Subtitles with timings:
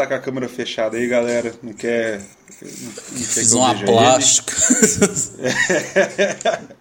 [0.00, 1.52] tá com a câmera fechada aí, galera.
[1.62, 2.18] Não quer.
[2.18, 4.54] Não quer Fiz uma plástica.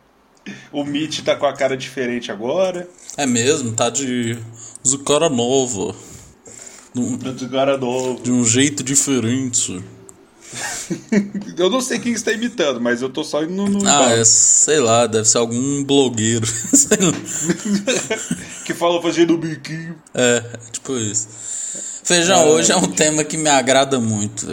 [0.72, 2.88] o Mitch tá com a cara diferente agora.
[3.18, 4.38] É mesmo, tá de.
[4.84, 5.94] Usa cara novo.
[6.94, 8.24] De cara novo.
[8.24, 9.84] De um jeito diferente.
[11.58, 13.88] eu não sei quem está imitando, mas eu tô só indo no.
[13.88, 16.48] Ah, é, sei lá, deve ser algum blogueiro.
[18.66, 19.96] que fala fazendo biquinho.
[20.14, 21.28] É, tipo isso.
[22.10, 24.48] Feijão, é, hoje é um tema que me agrada muito.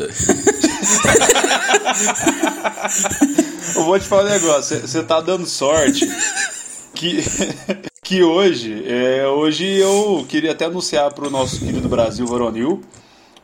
[3.74, 6.06] eu vou te falar um negócio, você tá dando sorte
[6.92, 7.24] que,
[8.04, 12.82] que hoje, é, hoje eu queria até anunciar para o nosso querido Brasil Varonil.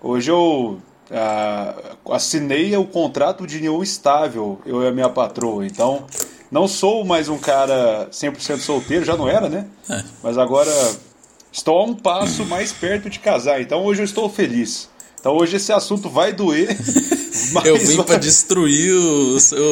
[0.03, 0.79] Hoje eu
[1.11, 5.65] uh, assinei o contrato de união estável, eu e a minha patroa.
[5.65, 6.05] Então,
[6.51, 9.65] não sou mais um cara 100% solteiro, já não era, né?
[9.89, 10.05] É.
[10.23, 10.71] Mas agora
[11.53, 13.61] estou a um passo mais perto de casar.
[13.61, 14.89] Então, hoje eu estou feliz.
[15.21, 16.77] Então, hoje esse assunto vai doer.
[17.65, 18.07] eu vim vai...
[18.07, 19.65] para destruir o seu,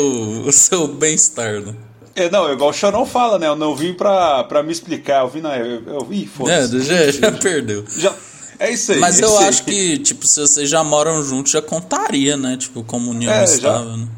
[0.46, 1.74] o seu bem-estar, né?
[2.14, 3.46] É, não, igual o Chorão fala, né?
[3.46, 5.56] Eu não vim pra, pra me explicar, eu vim na.
[5.56, 6.76] Eu, eu, ih, foda-se.
[6.76, 7.84] É, já, já perdeu.
[7.96, 8.14] Já,
[8.58, 8.98] é isso aí.
[8.98, 9.48] Mas eu aí.
[9.48, 12.56] acho que, tipo, se vocês já moram juntos, já contaria, né?
[12.56, 14.08] Tipo, como união é, estável, já, né?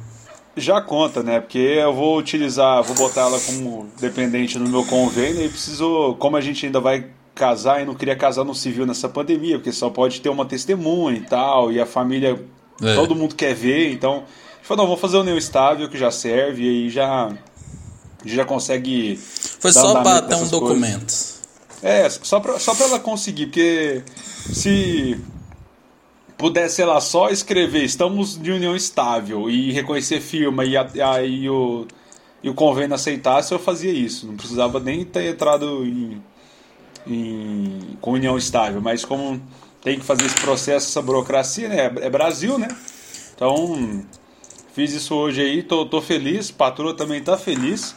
[0.56, 1.40] Já conta, né?
[1.40, 6.36] Porque eu vou utilizar, vou botar ela como dependente no meu convênio e preciso, como
[6.36, 9.90] a gente ainda vai casar e não queria casar no civil nessa pandemia, porque só
[9.90, 12.40] pode ter uma testemunha e tal, e a família,
[12.82, 12.94] é.
[12.94, 14.24] todo mundo quer ver, então,
[14.62, 17.32] falou, não, vou fazer o união estável que já serve e aí já
[18.24, 19.16] já consegue.
[19.16, 21.12] Foi só para ter um documento.
[21.82, 24.02] É, só para só pra ela conseguir, porque
[24.52, 25.18] se
[26.38, 31.86] pudesse, sei lá, só escrever estamos de união estável e reconhecer firma e aí o,
[32.42, 34.26] e o convênio aceitasse, eu fazia isso.
[34.26, 36.22] Não precisava nem ter entrado em,
[37.06, 38.80] em, com união estável.
[38.80, 39.40] Mas como
[39.82, 41.92] tem que fazer esse processo, essa burocracia, né?
[42.00, 42.68] É Brasil, né?
[43.34, 44.04] Então,
[44.74, 47.94] fiz isso hoje aí, tô, tô feliz, patroa também tá feliz.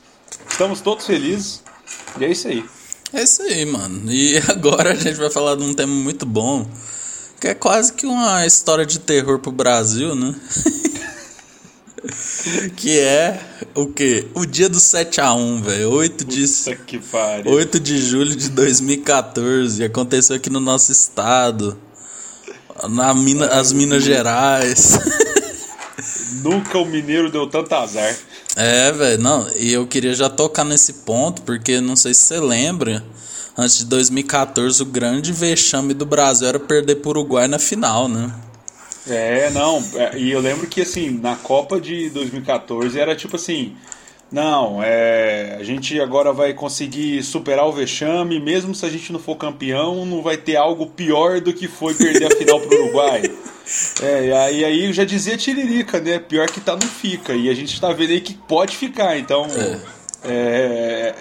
[0.49, 1.63] Estamos todos felizes.
[2.19, 2.65] E é isso aí.
[3.13, 4.11] É isso aí, mano.
[4.11, 6.67] E agora a gente vai falar de um tema muito bom,
[7.39, 10.35] que é quase que uma história de terror pro Brasil, né?
[12.75, 13.39] que é
[13.73, 14.27] o quê?
[14.33, 15.91] O dia do 7 a 1, velho.
[15.91, 16.45] 8 de
[16.85, 17.51] que pariu.
[17.51, 19.83] 8 de julho de 2014.
[19.83, 21.77] Aconteceu aqui no nosso estado.
[22.89, 24.99] Na mina, as Minas Gerais.
[26.43, 28.15] Nunca o mineiro deu tanto azar.
[28.55, 32.39] É, velho, não, e eu queria já tocar nesse ponto, porque não sei se você
[32.39, 33.03] lembra,
[33.57, 38.07] antes de 2014 o grande vexame do Brasil era perder para o Uruguai na final,
[38.07, 38.31] né?
[39.07, 43.75] É, não, é, e eu lembro que assim, na Copa de 2014 era tipo assim,
[44.31, 49.19] não, é, a gente agora vai conseguir superar o vexame, mesmo se a gente não
[49.19, 53.21] for campeão, não vai ter algo pior do que foi perder a final pro Uruguai.
[54.01, 56.19] É, e aí já dizia Tiririca, né?
[56.19, 57.33] Pior que tá, não fica.
[57.33, 59.47] E a gente tá vendo aí que pode ficar, então.
[60.23, 60.29] É.
[60.31, 61.15] é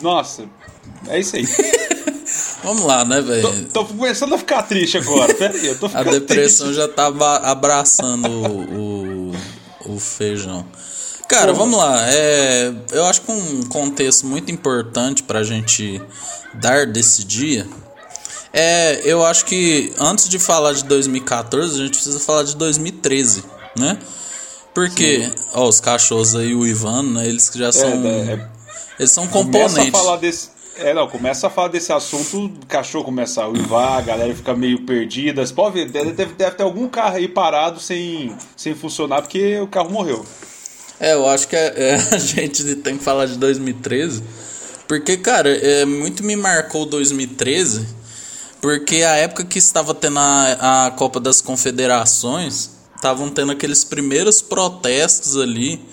[0.00, 0.44] nossa,
[1.08, 1.44] é isso aí.
[2.62, 3.66] Vamos lá, né, velho?
[3.72, 5.34] Tô, tô, começando a ficar triste agora.
[5.34, 6.80] Pera aí, eu tô A depressão triste.
[6.80, 9.32] já tava abraçando o,
[9.86, 10.64] o, o feijão.
[11.28, 12.10] Cara, vamos lá.
[12.10, 16.00] É, eu acho que um contexto muito importante pra gente
[16.54, 17.66] dar desse dia
[18.52, 23.42] é, eu acho que antes de falar de 2014, a gente precisa falar de 2013,
[23.78, 23.98] né?
[24.74, 27.26] Porque, ó, os cachorros aí, o Ivan, né?
[27.26, 28.06] Eles já é, são.
[28.06, 28.48] É, é,
[28.98, 29.74] eles são componentes.
[29.74, 30.50] Começa a falar desse.
[30.82, 34.54] É, não, começa a falar desse assunto, o cachorro começa a uivar, a galera fica
[34.54, 35.44] meio perdida.
[35.44, 39.66] Você pode ver, deve, deve ter algum carro aí parado sem, sem funcionar porque o
[39.66, 40.24] carro morreu.
[41.00, 44.22] É, eu acho que é, é, a gente tem que falar de 2013,
[44.86, 48.02] porque, cara, é, muito me marcou 2013
[48.62, 54.40] porque a época que estava tendo a, a Copa das Confederações, estavam tendo aqueles primeiros
[54.40, 55.84] protestos ali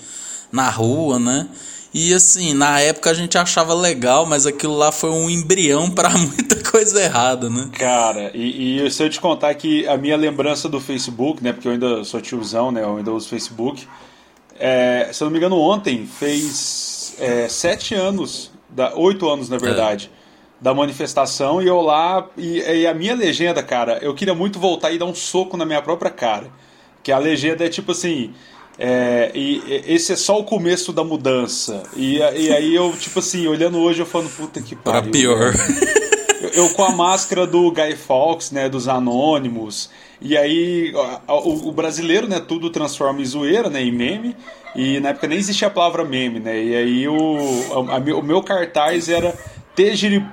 [0.52, 1.48] na rua, né?
[1.92, 6.08] E assim, na época a gente achava legal, mas aquilo lá foi um embrião para
[6.16, 7.68] muita coisa errada, né?
[7.72, 11.52] Cara, e, e se eu te contar que a minha lembrança do Facebook, né?
[11.52, 12.82] Porque eu ainda sou tiozão, né?
[12.82, 13.86] Eu ainda uso Facebook.
[14.58, 19.58] É, se eu não me engano, ontem fez é, sete anos, da, oito anos na
[19.58, 20.10] verdade.
[20.16, 20.20] É
[20.60, 22.28] da manifestação e eu lá.
[22.36, 25.64] E, e, a minha legenda, cara, eu queria muito voltar e dar um soco na
[25.64, 26.48] minha própria cara.
[27.02, 28.34] Que a legenda é tipo assim.
[28.82, 31.82] É, e, e esse é só o começo da mudança.
[31.94, 35.02] E, e aí eu, tipo assim, olhando hoje, eu falando, puta que pariu.
[35.02, 35.54] Pra pior.
[36.40, 39.90] Eu, eu, com a máscara do Guy Fawkes, né, dos Anônimos.
[40.22, 40.94] E aí
[41.28, 44.34] o, o, brasileiro, né, tudo transforma em zoeira, né, em meme.
[44.74, 46.62] E na época nem existia a palavra meme, né?
[46.62, 47.36] E aí o,
[47.90, 49.36] a, a, o meu cartaz era
[49.74, 49.92] The,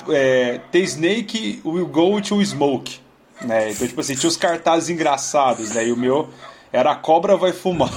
[0.09, 2.99] é, the Snake will go to smoke.
[3.41, 3.71] Né?
[3.71, 5.87] Então, tipo assim, tinha os cartazes engraçados, né?
[5.87, 6.29] E o meu
[6.71, 7.91] era a cobra vai fumar.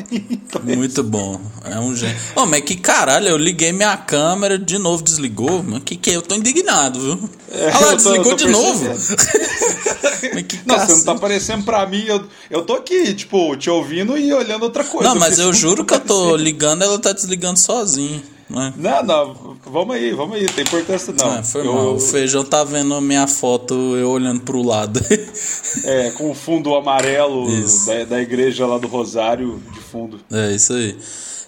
[0.62, 1.40] Muito bom.
[1.64, 2.16] É um gênio.
[2.36, 5.62] Oh, mas que caralho, eu liguei minha câmera, de novo desligou.
[5.62, 6.16] Mano, que que é?
[6.16, 7.30] Eu tô indignado, viu?
[7.50, 8.84] É, Olha lá, tô, desligou de novo.
[10.66, 12.04] não, você não tá aparecendo pra mim.
[12.06, 15.08] Eu, eu tô aqui, tipo, te ouvindo e olhando outra coisa.
[15.08, 18.22] Não, mas eu juro que eu tô ligando, ela tá desligando sozinho.
[18.52, 18.74] Né?
[18.76, 21.38] Não, não, vamos aí, vamos aí, tem importância não.
[21.38, 21.72] É, foi eu...
[21.72, 21.94] mal.
[21.94, 25.00] O feijão tá vendo minha foto eu olhando pro lado.
[25.84, 27.46] é, com o fundo amarelo
[27.86, 30.20] da, da igreja lá do Rosário de fundo.
[30.30, 30.96] É, isso aí.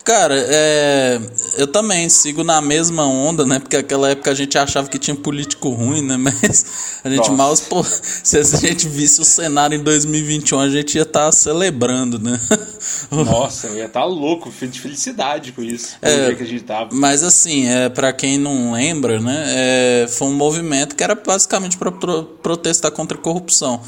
[0.05, 1.19] Cara, é,
[1.57, 3.59] eu também sigo na mesma onda, né?
[3.59, 6.19] Porque naquela época a gente achava que tinha político ruim, né?
[6.21, 7.33] Mas a gente Nossa.
[7.33, 7.57] mal.
[7.71, 7.83] Pô,
[8.23, 12.39] se a gente visse o cenário em 2021, a gente ia estar tá celebrando, né?
[13.11, 15.97] Nossa, eu ia estar tá louco, de felicidade com isso.
[16.03, 16.91] É, que a gente tava.
[16.93, 19.45] Mas assim, é, para quem não lembra, né?
[19.47, 23.81] É, foi um movimento que era basicamente para pro, protestar contra a corrupção.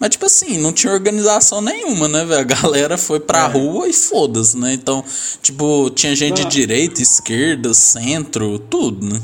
[0.00, 2.40] Mas, tipo assim, não tinha organização nenhuma, né, velho?
[2.40, 3.48] A galera foi pra é.
[3.48, 4.72] rua e foda-se, né?
[4.72, 5.04] Então,
[5.42, 5.59] tipo,
[5.90, 6.48] tinha gente não.
[6.48, 9.20] de direita, esquerda, centro, tudo, né?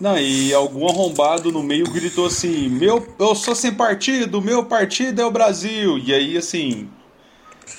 [0.00, 5.20] Não, e algum arrombado no meio gritou assim: meu, eu sou sem partido, meu partido
[5.20, 5.98] é o Brasil.
[5.98, 6.88] E aí, assim,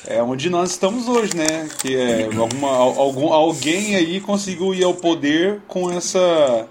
[0.05, 1.67] é onde nós estamos hoje, né?
[1.79, 6.67] Que é alguma, algum, alguém aí conseguiu ir ao poder com essa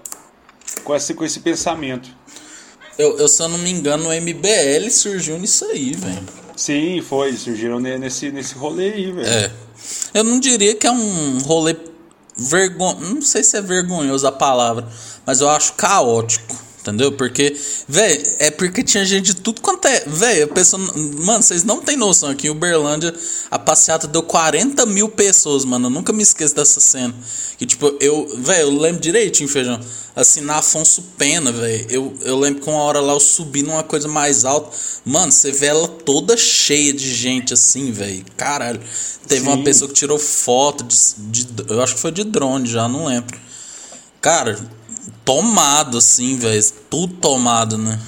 [0.83, 2.09] com esse, com esse pensamento.
[2.97, 6.46] Eu, eu, se eu não me engano, o MBL surgiu nisso aí, velho.
[6.57, 7.33] Sim, foi.
[7.33, 9.27] Surgiram nesse, nesse rolê aí, velho.
[9.27, 9.51] É.
[10.13, 11.75] Eu não diria que é um rolê
[12.35, 13.13] vergonhoso.
[13.13, 14.87] Não sei se é vergonhoso a palavra,
[15.25, 16.66] mas eu acho caótico.
[16.87, 17.11] Entendeu?
[17.11, 17.53] Porque,
[17.87, 19.99] velho, é porque tinha gente de tudo quanto é.
[20.05, 20.49] Velho.
[21.25, 22.29] Mano, vocês não tem noção.
[22.29, 23.13] Aqui em Uberlândia,
[23.51, 25.87] a passeata deu 40 mil pessoas, mano.
[25.87, 27.13] Eu nunca me esqueço dessa cena.
[27.57, 28.27] Que, tipo, eu.
[28.37, 29.79] Velho, eu lembro direitinho, feijão.
[30.15, 31.85] Assim, na Afonso Pena, velho.
[31.89, 34.75] Eu, eu lembro que uma hora lá eu subi numa coisa mais alta.
[35.03, 38.23] Mano, você vê ela toda cheia de gente, assim, velho.
[38.37, 38.79] Caralho.
[39.27, 39.47] Teve Sim.
[39.47, 41.69] uma pessoa que tirou foto de, de.
[41.69, 43.37] Eu acho que foi de drone já, não lembro.
[44.21, 44.57] Cara,
[45.27, 46.63] tomado, assim, velho.
[46.89, 47.99] Tudo tomado, né?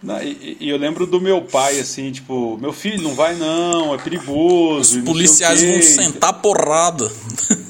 [0.00, 3.92] Não, e, e, eu lembro do meu pai, assim, tipo, meu filho, não vai não,
[3.94, 4.98] é perigoso.
[4.98, 7.10] Os policiais vão sentar porrada.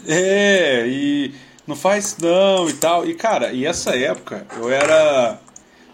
[0.06, 1.32] É, e
[1.66, 3.08] não faz não e tal.
[3.08, 5.40] E, cara, e essa época eu era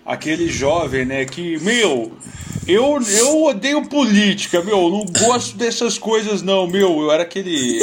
[0.05, 2.11] aquele jovem, né, que, meu,
[2.67, 7.01] eu, eu odeio política, meu, não gosto dessas coisas não, meu.
[7.03, 7.79] Eu era aquele,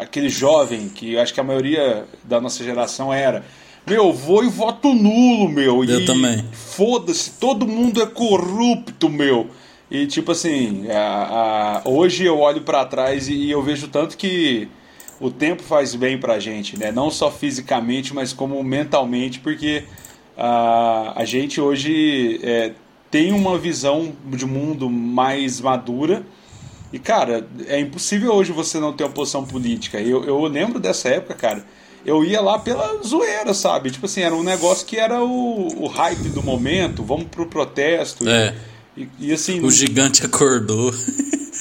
[0.00, 3.44] aquele jovem que acho que a maioria da nossa geração era
[3.88, 5.84] meu, vou e voto nulo, meu.
[5.84, 6.44] Eu e também.
[6.52, 9.48] Foda-se, todo mundo é corrupto, meu.
[9.90, 14.68] E tipo assim, a, a, hoje eu olho para trás e, eu vejo tanto que
[15.18, 16.92] o tempo faz bem pra gente, né?
[16.92, 19.84] Não só fisicamente, mas como mentalmente, porque
[20.36, 22.72] a, a gente hoje é,
[23.10, 26.22] tem uma visão de mundo mais madura.
[26.92, 30.00] E, cara, é impossível hoje você não ter uma posição política.
[30.00, 31.77] Eu, eu lembro dessa época, cara
[32.08, 33.90] eu ia lá pela zoeira, sabe?
[33.90, 38.28] Tipo assim, era um negócio que era o, o hype do momento, vamos pro protesto.
[38.28, 38.54] É.
[38.96, 39.60] E, e, assim.
[39.60, 40.92] O gigante acordou.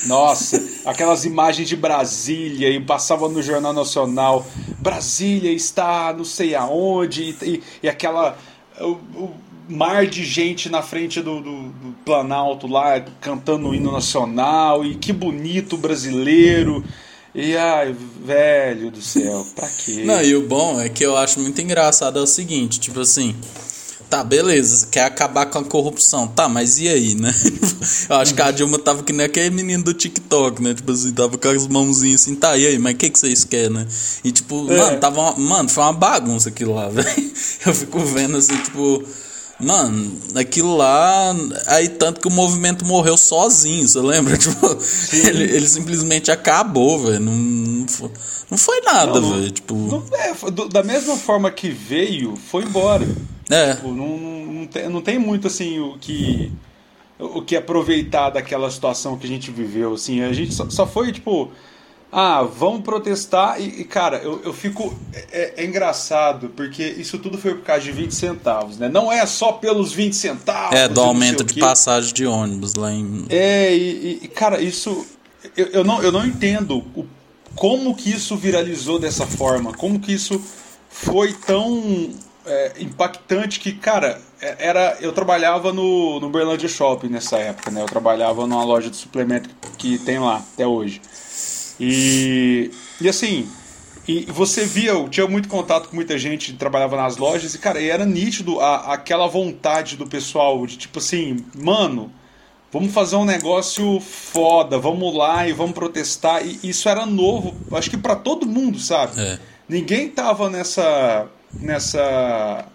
[0.06, 4.48] Nossa, aquelas imagens de Brasília e passava no Jornal Nacional.
[4.80, 8.38] Brasília está não sei aonde, e, e aquela.
[8.80, 13.92] O, o, mar de gente na frente do, do, do, Planalto lá cantando o hino
[13.92, 16.86] nacional e que bonito brasileiro.
[17.40, 20.02] E ai, velho do céu, pra quê?
[20.04, 23.36] Não, e o bom é que eu acho muito engraçado é o seguinte, tipo assim,
[24.10, 27.32] tá, beleza, quer acabar com a corrupção, tá, mas e aí, né?
[28.10, 30.74] eu acho que a Dilma tava que nem aquele menino do TikTok, né?
[30.74, 33.44] Tipo assim, tava com as mãozinhas assim, tá, e aí, mas o que, que vocês
[33.44, 33.88] querem, né?
[34.24, 34.78] E tipo, é.
[34.80, 37.32] mano, tava uma, mano, foi uma bagunça aquilo lá, velho.
[37.68, 39.06] Eu fico vendo assim, tipo
[39.60, 41.36] Mano, aquilo lá.
[41.68, 44.38] Aí tanto que o movimento morreu sozinho, você lembra?
[44.38, 44.78] Tipo,
[45.14, 47.20] ele, ele simplesmente acabou, velho.
[47.20, 48.12] Não, não, foi,
[48.52, 49.52] não foi nada, velho.
[49.52, 49.76] Tipo...
[49.76, 53.08] Não, é, do, da mesma forma que veio, foi embora.
[53.50, 53.74] É.
[53.74, 56.52] Tipo, não, não, tem, não tem muito assim o que.
[57.20, 61.12] O que aproveitar daquela situação que a gente viveu, assim, a gente só, só foi,
[61.12, 61.52] tipo,
[62.12, 64.98] ah, vamos protestar e, e cara, eu, eu fico.
[65.32, 68.88] É, é, engraçado, porque isso tudo foi por causa de 20 centavos, né?
[68.88, 70.78] Não é só pelos 20 centavos.
[70.78, 73.26] É, do aumento de passagem de ônibus lá em.
[73.30, 75.06] É, e, e cara, isso.
[75.56, 77.06] Eu, eu, não, eu não entendo o,
[77.56, 80.42] como que isso viralizou dessa forma, como que isso
[80.90, 82.10] foi tão
[82.46, 87.82] é, impactante que, cara, é, era eu trabalhava no, no Berlândia Shopping nessa época, né?
[87.82, 91.02] Eu trabalhava numa loja de suplemento que tem lá até hoje.
[91.80, 93.48] E, e assim,
[94.08, 97.58] E você via, eu tinha muito contato com muita gente que trabalhava nas lojas, e,
[97.58, 102.10] cara, e era nítido a, aquela vontade do pessoal de tipo assim, mano,
[102.72, 106.42] vamos fazer um negócio foda, vamos lá e vamos protestar.
[106.46, 109.20] E isso era novo, acho que para todo mundo, sabe?
[109.20, 109.40] É.
[109.68, 111.28] Ninguém tava nessa.
[111.60, 112.66] nessa.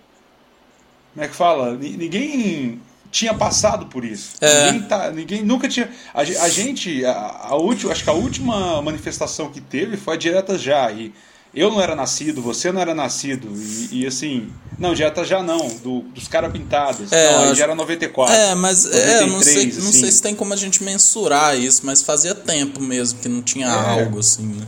[1.14, 1.74] Como é que fala?
[1.76, 2.78] Ninguém
[3.12, 4.30] tinha passado por isso.
[4.40, 4.72] É.
[4.72, 5.88] Ninguém, tá, ninguém nunca tinha.
[6.14, 7.12] A, a gente, a,
[7.50, 10.90] a última, acho que a última manifestação que teve foi a Direta Já.
[10.90, 11.12] E
[11.54, 13.48] eu não era nascido, você não era nascido.
[13.54, 14.50] E, e assim.
[14.78, 17.12] Não, Direta Já não, do, dos caras pintados.
[17.12, 18.34] É, não, aí já era 94.
[18.34, 20.00] É, mas é, eu não, sei, 93, não assim.
[20.00, 23.66] sei se tem como a gente mensurar isso, mas fazia tempo mesmo que não tinha
[23.66, 24.00] É.
[24.02, 24.66] algo assim, né?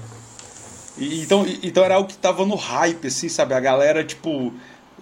[0.98, 3.54] E- então, então era algo que tava no hype, assim, sabe?
[3.54, 4.52] A galera, tipo,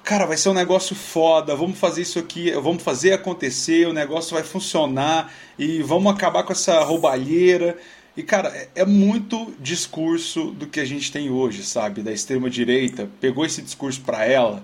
[0.04, 4.34] cara, vai ser um negócio foda, vamos fazer isso aqui, vamos fazer acontecer, o negócio
[4.34, 7.78] vai funcionar e vamos acabar com essa roubalheira.
[8.16, 12.02] E, cara, é, é muito discurso do que a gente tem hoje, sabe?
[12.02, 13.08] Da extrema-direita.
[13.20, 14.62] Pegou esse discurso pra ela,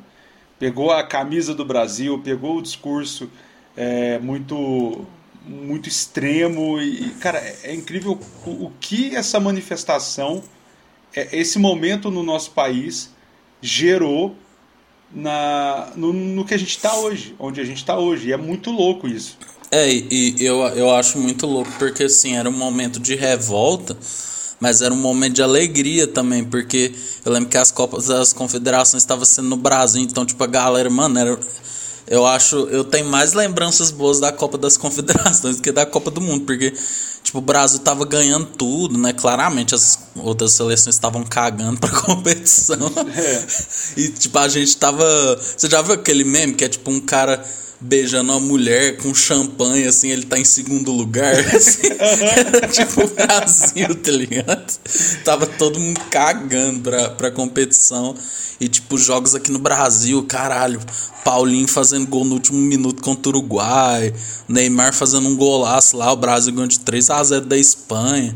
[0.58, 3.30] pegou a camisa do Brasil, pegou o discurso
[3.76, 5.06] é, muito
[5.46, 10.42] muito extremo e, e, cara, é, é incrível o, o que essa manifestação
[11.14, 13.10] é, esse momento no nosso país
[13.62, 14.36] gerou
[15.12, 18.28] na, no, no que a gente está hoje, onde a gente está hoje.
[18.28, 19.38] E é muito louco isso.
[19.70, 23.96] É, e eu, eu acho muito louco, porque assim, era um momento de revolta,
[24.58, 26.92] mas era um momento de alegria também, porque
[27.24, 30.88] eu lembro que as Copas das Confederações estavam sendo no Brasil, então, tipo, a galera,
[30.88, 31.38] mano, era.
[32.10, 36.22] Eu acho, eu tenho mais lembranças boas da Copa das Confederações que da Copa do
[36.22, 36.72] Mundo, porque,
[37.28, 39.12] tipo, o Brasil tava ganhando tudo, né?
[39.12, 42.90] Claramente as outras seleções estavam cagando pra competição.
[43.14, 43.46] É.
[43.96, 45.04] E, tipo, a gente tava.
[45.36, 47.44] Você já viu aquele meme que é tipo um cara
[47.80, 51.34] beijando uma mulher com champanhe, assim, ele tá em segundo lugar?
[51.54, 54.78] Assim, era tipo o Brasil, tá ligado?
[55.24, 58.14] Tava todo mundo cagando pra, pra competição.
[58.60, 60.80] E, tipo, jogos aqui no Brasil, caralho.
[61.24, 64.12] Paulinho fazendo gol no último minuto contra o Uruguai.
[64.48, 66.12] Neymar fazendo um golaço lá.
[66.12, 68.34] O Brasil ganhou de 3 a 0 da Espanha.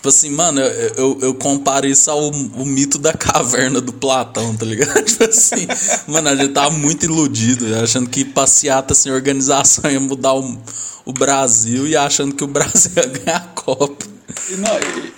[0.00, 4.56] Tipo assim, mano, eu, eu, eu comparo isso ao o mito da caverna do Platão,
[4.56, 4.94] tá ligado?
[5.04, 5.66] Tipo assim,
[6.06, 10.58] mano, a gente tava muito iludido, achando que passeata sem organização ia mudar o,
[11.04, 14.06] o Brasil e achando que o Brasil ia ganhar a Copa.
[14.48, 14.70] E, não,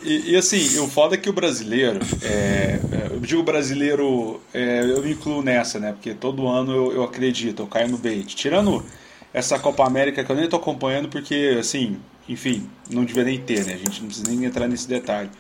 [0.03, 4.83] e- e, assim, o foda é que o brasileiro, é, é, eu digo brasileiro, é,
[4.83, 5.93] eu me incluo nessa, né?
[5.93, 8.35] Porque todo ano eu, eu acredito, eu caio no bait.
[8.35, 8.85] Tirando
[9.33, 11.99] essa Copa América que eu nem tô acompanhando, porque, assim,
[12.29, 13.75] enfim, não devia nem ter, né?
[13.75, 15.31] A gente não precisa nem entrar nesse detalhe.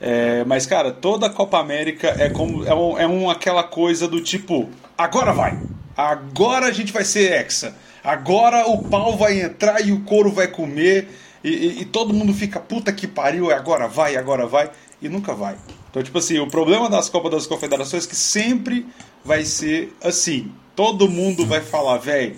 [0.00, 4.08] É, mas, cara, toda a Copa América é como é, um, é um, aquela coisa
[4.08, 5.58] do tipo, agora vai!
[5.96, 7.74] Agora a gente vai ser hexa.
[8.02, 11.08] Agora o pau vai entrar e o couro vai comer.
[11.42, 14.70] E, e- e todo mundo fica, puta que pariu, é agora vai, agora vai.
[15.00, 15.56] E nunca vai.
[15.90, 18.86] Então, tipo assim, o problema das Copas das Confederações é que sempre
[19.24, 20.50] vai ser assim.
[20.74, 22.34] Todo mundo vai falar, velho,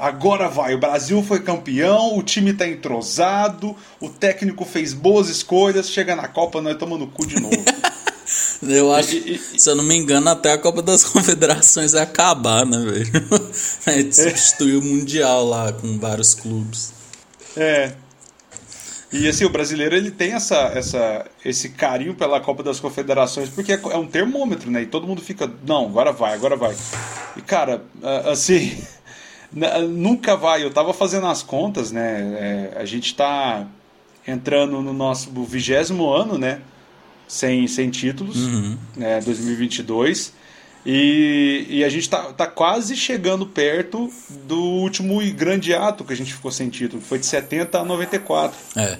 [0.00, 0.74] agora vai.
[0.74, 6.26] O Brasil foi campeão, o time tá entrosado, o técnico fez boas escolhas, chega na
[6.28, 7.54] Copa, nós tomando cu de novo.
[8.62, 12.02] Eu acho, E- e- se eu não me engano, até a Copa das Confederações vai
[12.02, 13.10] acabar, né, velho?
[13.86, 16.92] A gente substituiu o Mundial lá com vários clubes.
[17.56, 17.92] É.
[19.12, 23.72] E assim, o brasileiro ele tem essa, essa, esse carinho pela Copa das Confederações, porque
[23.72, 24.82] é é um termômetro, né?
[24.82, 26.76] E todo mundo fica, não, agora vai, agora vai.
[27.36, 27.82] E cara,
[28.30, 28.78] assim,
[29.88, 30.62] nunca vai.
[30.64, 32.70] Eu tava fazendo as contas, né?
[32.74, 33.66] É, a gente tá
[34.26, 36.60] entrando no nosso vigésimo ano, né?
[37.26, 38.36] Sem, sem títulos,
[38.96, 39.20] né?
[39.20, 40.32] 2022.
[40.84, 44.10] E, e a gente tá, tá quase chegando perto
[44.46, 47.84] do último grande ato que a gente ficou sem título, que foi de 70 a
[47.84, 48.56] 94.
[48.76, 48.98] É.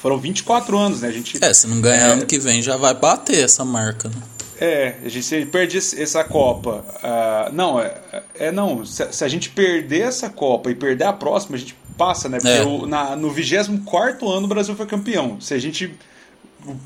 [0.00, 1.08] Foram 24 anos, né?
[1.08, 2.12] A gente, É, se não ganhar É.
[2.14, 4.16] ano que vem já vai bater essa marca, né?
[4.64, 6.84] É, a gente se perde essa Copa.
[7.02, 7.94] ah, não, é,
[8.38, 8.84] é não.
[8.84, 12.38] Se, se a gente perder essa Copa e perder a próxima, a gente passa, né?
[12.38, 12.62] Porque É.
[12.62, 15.40] o- na, no 24 ano o Brasil foi campeão.
[15.40, 15.94] Se a gente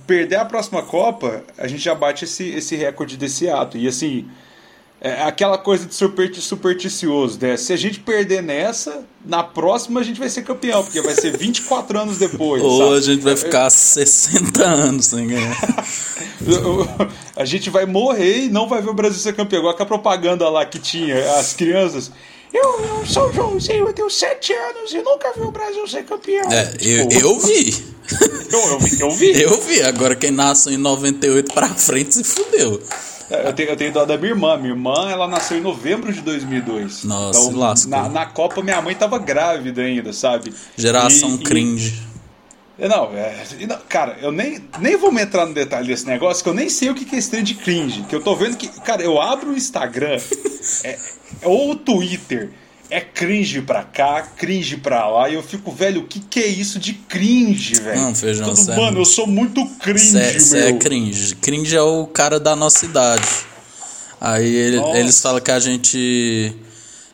[0.06, 3.76] perder a próxima Copa, a gente já bate esse, esse recorde desse ato.
[3.76, 4.26] E assim,
[5.00, 7.56] é aquela coisa de supersticioso, né?
[7.56, 11.36] Se a gente perder nessa, na próxima a gente vai ser campeão, porque vai ser
[11.36, 12.62] 24 anos depois.
[12.62, 12.96] Ou sabe?
[12.96, 15.56] a gente vai ficar 60 anos sem ganhar.
[17.34, 19.60] A gente vai morrer e não vai ver o Brasil ser campeão.
[19.60, 22.10] Igual aquela propaganda lá que tinha as crianças.
[22.52, 26.04] Eu, eu sou o Joãozinho, eu tenho 7 anos e nunca vi o Brasil ser
[26.04, 26.50] campeão.
[26.50, 27.84] É, eu, Tipo, eu vi.
[28.52, 29.00] eu, eu vi.
[29.00, 29.42] Eu, vi.
[29.42, 29.82] Eu vi.
[29.82, 32.80] Agora quem nasceu em 98 pra frente se fudeu.
[33.30, 34.56] É, eu tenho, eu tenho dó da minha irmã.
[34.56, 37.04] Minha irmã, ela nasceu em novembro de 2002.
[37.04, 37.90] Nossa, então, lascou.
[37.90, 40.52] na, na Copa, minha mãe tava grávida ainda, sabe?
[40.76, 42.02] Geração E- e- cringe.
[42.78, 46.50] Não, é, não, cara, eu nem, nem vou me entrar no detalhe desse negócio, que
[46.50, 48.02] eu nem sei o que é esse trem de cringe.
[48.02, 50.18] Que eu tô vendo que, cara, eu abro o Instagram
[50.84, 50.98] é,
[51.42, 52.50] ou o Twitter,
[52.90, 56.46] é cringe pra cá, cringe pra lá, e eu fico, velho, o que, que é
[56.46, 58.00] isso de cringe, velho?
[58.00, 58.82] Não, feijão, Tudo, sério.
[58.82, 60.68] Mano, eu sou muito cringe, Você meu.
[60.68, 61.34] é cringe.
[61.36, 63.26] Cringe é o cara da nossa idade.
[64.20, 66.54] Aí ele- eles falam que a gente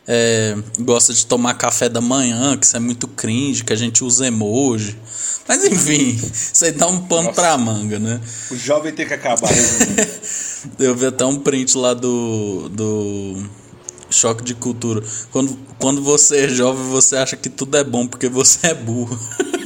[0.07, 4.03] é, gosta de tomar café da manhã, que isso é muito cringe, que a gente
[4.03, 4.97] usa emoji.
[5.47, 6.19] Mas enfim,
[6.53, 7.41] isso aí dá um pano Nossa.
[7.41, 8.19] pra manga, né?
[8.51, 9.47] O jovem tem que acabar.
[9.49, 10.01] resumindo.
[10.79, 13.45] Eu vi até um print lá do, do
[14.13, 15.01] Choque de Cultura.
[15.31, 19.17] Quando, quando você é jovem, você acha que tudo é bom porque você é burro.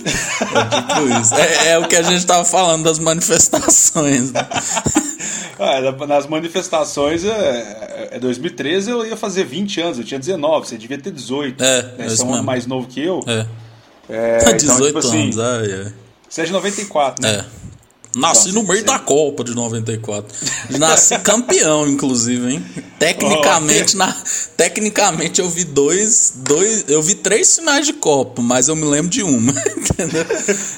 [0.06, 1.36] É tipo isso.
[1.36, 4.32] É, é o que a gente tava falando das manifestações.
[4.32, 4.48] né?
[5.60, 10.68] Ah, na- nas manifestações, é, é 2013 eu ia fazer 20 anos, eu tinha 19,
[10.68, 11.64] você devia ter 18.
[11.64, 11.94] É, né?
[11.98, 13.22] é Você é um ano mais novo que eu.
[13.26, 13.44] É.
[14.08, 15.94] É, então, 18 tipo assim, anos, ai, ai.
[16.30, 17.38] Você é de 94, né?
[17.40, 17.46] É.
[18.18, 20.34] Nasci Nossa, no meio da Copa de 94.
[20.80, 22.66] Nasci campeão, inclusive, hein?
[22.98, 24.12] Tecnicamente, na,
[24.56, 26.86] tecnicamente eu vi dois, dois.
[26.88, 29.52] Eu vi três finais de Copa, mas eu me lembro de uma.
[29.78, 30.26] Entendeu?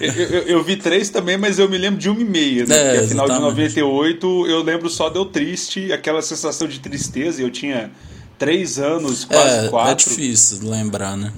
[0.02, 2.76] Eu, eu- eu vi três também, mas eu me lembro de uma e meia, né?
[2.76, 3.50] É, Porque a final de exatamente.
[3.80, 7.42] 98 eu lembro só deu triste, aquela sensação de tristeza.
[7.42, 7.90] Eu tinha
[8.38, 10.10] três anos, quase É, é quatro.
[10.10, 11.32] difícil lembrar, né?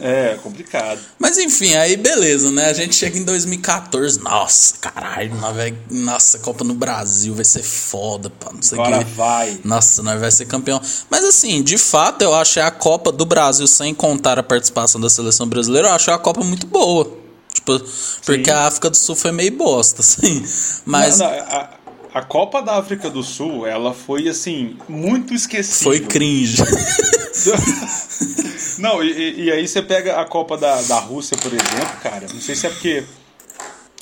[0.00, 0.98] É, complicado.
[1.18, 2.66] Mas enfim, aí beleza, né?
[2.66, 4.20] A gente chega em 2014.
[4.20, 8.82] Nossa, caralho, nós vai, nossa, Copa no Brasil vai ser foda, pá, não sei o
[8.82, 9.10] Agora quê.
[9.14, 9.58] vai.
[9.64, 10.80] Nossa, nós vai ser campeão.
[11.08, 15.08] Mas assim, de fato, eu achei a Copa do Brasil, sem contar a participação da
[15.08, 17.22] seleção brasileira, eu achei a Copa muito boa.
[17.52, 17.80] Tipo,
[18.26, 20.44] porque a África do Sul foi meio bosta, assim.
[20.84, 21.70] Mas Não, não, a,
[22.14, 25.84] a Copa da África do Sul, ela foi assim, muito esquecível.
[25.84, 26.56] foi cringe.
[28.78, 32.26] Não, e- e, aí você pega a Copa da, da Rússia, por exemplo, cara.
[32.32, 33.04] Não sei se é porque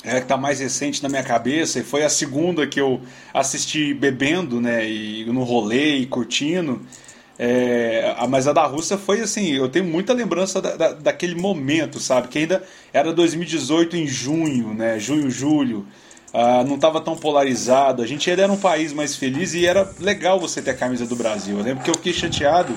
[0.03, 3.01] é que tá mais recente na minha cabeça, e foi a segunda que eu
[3.33, 4.85] assisti bebendo, né?
[4.89, 6.81] E no rolê e curtindo.
[7.39, 11.99] É, mas a da Rússia foi assim, eu tenho muita lembrança da, da- daquele momento,
[11.99, 12.27] sabe?
[12.27, 14.99] Que ainda era 2018 em junho, né?
[14.99, 15.85] Junho, julho.
[16.33, 18.01] Ah, não estava tão polarizado.
[18.01, 21.05] A gente ainda era um país mais feliz e era legal você ter a camisa
[21.05, 21.57] do Brasil.
[21.57, 22.73] Eu lembro que eu fiquei chateado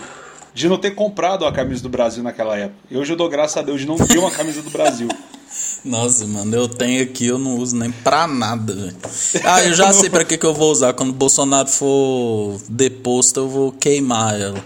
[0.56, 2.78] de não ter comprado a camisa do Brasil naquela época.
[2.90, 5.06] E hoje eu dou graças a Deus de não ter uma camisa do Brasil.
[5.84, 8.96] Nossa, mano, eu tenho aqui, eu não uso nem pra nada, velho.
[9.44, 10.92] Ah, eu já sei pra que, que eu vou usar.
[10.94, 14.64] Quando o Bolsonaro for deposto, eu vou queimar ela.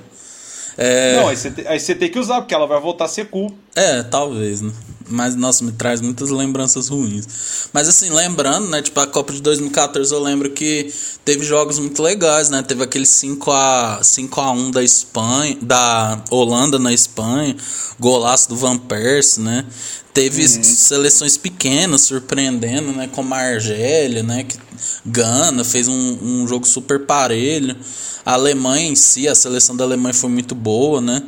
[0.79, 3.09] É, Não, aí você, te- aí você tem que usar, porque ela vai voltar a
[3.09, 3.53] ser cool.
[3.75, 4.73] É, talvez, né?
[5.11, 7.27] Mas, nossa, me traz muitas lembranças ruins.
[7.73, 8.81] Mas, assim, lembrando, né?
[8.81, 10.93] Tipo, a Copa de 2014 eu lembro que
[11.25, 12.63] teve jogos muito legais, né?
[12.63, 17.57] Teve aquele 5x, 5x1 da Espanha, da Holanda na Espanha,
[17.99, 19.67] golaço do Van Persie, né?
[20.13, 23.09] Teve seleções pequenas surpreendendo, né?
[23.13, 24.45] Como a Argélia, né?
[24.45, 24.59] Que
[25.05, 27.77] Gana fez um, um jogo super parelho.
[28.25, 31.23] A Alemanha em si, a seleção da Alemanha foi muito boa, né?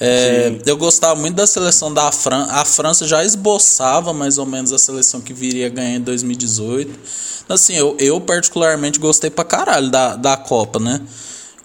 [0.00, 2.52] É, eu gostava muito da seleção da França.
[2.52, 6.98] A França já esboçava mais ou menos a seleção que viria a ganhar em 2018.
[7.44, 11.02] Então, assim, eu, eu particularmente gostei pra caralho da, da Copa, né?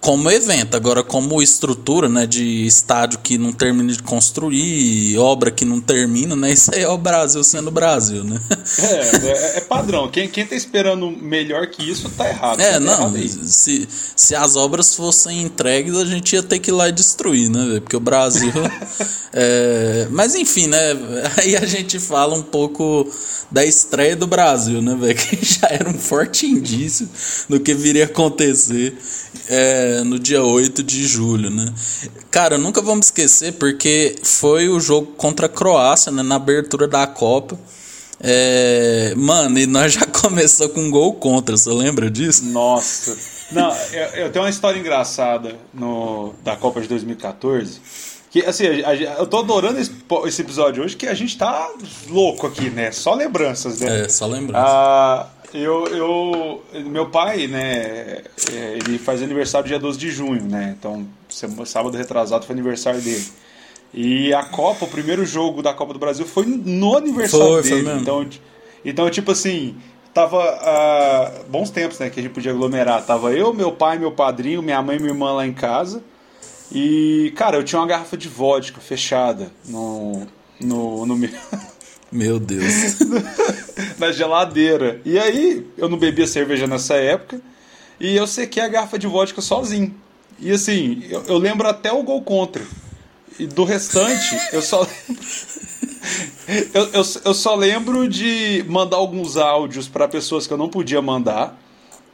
[0.05, 2.27] Como evento, agora como estrutura, né?
[2.27, 6.51] De estádio que não termina de construir, obra que não termina, né?
[6.53, 8.39] Isso aí é o Brasil sendo o Brasil, né?
[8.77, 10.07] É, é, é padrão.
[10.07, 12.59] Quem, quem tá esperando melhor que isso tá errado.
[12.59, 16.69] É, Tá não, errado se, se as obras fossem entregues, a gente ia ter que
[16.69, 17.79] ir lá e destruir, né?
[17.79, 18.53] Porque o Brasil.
[19.33, 20.77] é, mas enfim, né?
[21.37, 23.09] Aí a gente fala um pouco
[23.51, 25.15] da estreia do Brasil, né, velho?
[25.25, 27.09] Que já era um forte indício
[27.49, 28.97] do que viria a acontecer
[29.47, 31.73] é, no dia 8 de julho, né?
[32.31, 36.21] Cara, nunca vamos esquecer porque foi o jogo contra a Croácia, né?
[36.23, 37.57] Na abertura da Copa.
[38.19, 42.45] É, mano, e nós já começou com um gol contra, você lembra disso?
[42.45, 43.15] Nossa.
[43.51, 47.79] Não, eu, eu tenho uma história engraçada no, da Copa de 2014.
[48.31, 49.91] Que, assim, a- a- eu tô adorando esse,
[50.25, 51.69] esse episódio hoje, que a gente tá
[52.09, 52.91] louco aqui, né?
[52.91, 54.01] Só lembranças, né?
[54.05, 54.65] É, só lembrança.
[54.65, 60.75] Ah, eu, eu, meu pai, né, é, ele faz aniversário dia 12 de junho, né?
[60.77, 61.07] Então,
[61.65, 63.25] sábado retrasado foi aniversário dele.
[63.93, 67.71] E a Copa, o primeiro jogo da Copa do Brasil foi no aniversário Foi, foi
[67.71, 67.83] dele.
[67.83, 68.01] mesmo.
[68.01, 68.27] Então,
[68.83, 69.75] então, tipo assim,
[70.13, 73.05] tava ah, bons tempos, né, que a gente podia aglomerar.
[73.05, 76.03] Tava eu, meu pai, meu padrinho, minha mãe e minha irmã lá em casa.
[76.71, 80.27] E, cara, eu tinha uma garrafa de vodka fechada no
[80.59, 81.29] no, no meu
[82.15, 82.95] Meu Deus.
[83.99, 85.01] na geladeira.
[85.03, 87.41] E aí, eu não bebia cerveja nessa época.
[87.99, 89.93] E eu sequei a garrafa de vodka sozinho.
[90.39, 92.63] E assim, eu, eu lembro até o gol contra.
[93.37, 95.23] E do restante, eu só lembro.
[96.73, 101.01] Eu, eu, eu, só lembro de mandar alguns áudios para pessoas que eu não podia
[101.01, 101.59] mandar,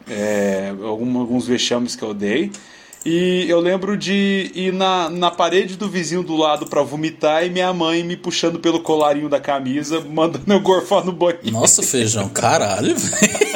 [0.09, 2.51] é, alguns vexames que eu dei.
[3.03, 7.49] E eu lembro de ir na, na parede do vizinho do lado para vomitar e
[7.49, 11.49] minha mãe me puxando pelo colarinho da camisa, mandando eu gorfar no banheiro.
[11.51, 13.51] Nossa, feijão, caralho, velho.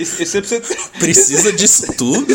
[0.00, 0.60] Isso é pra você.
[0.98, 2.32] Precisa disso tudo?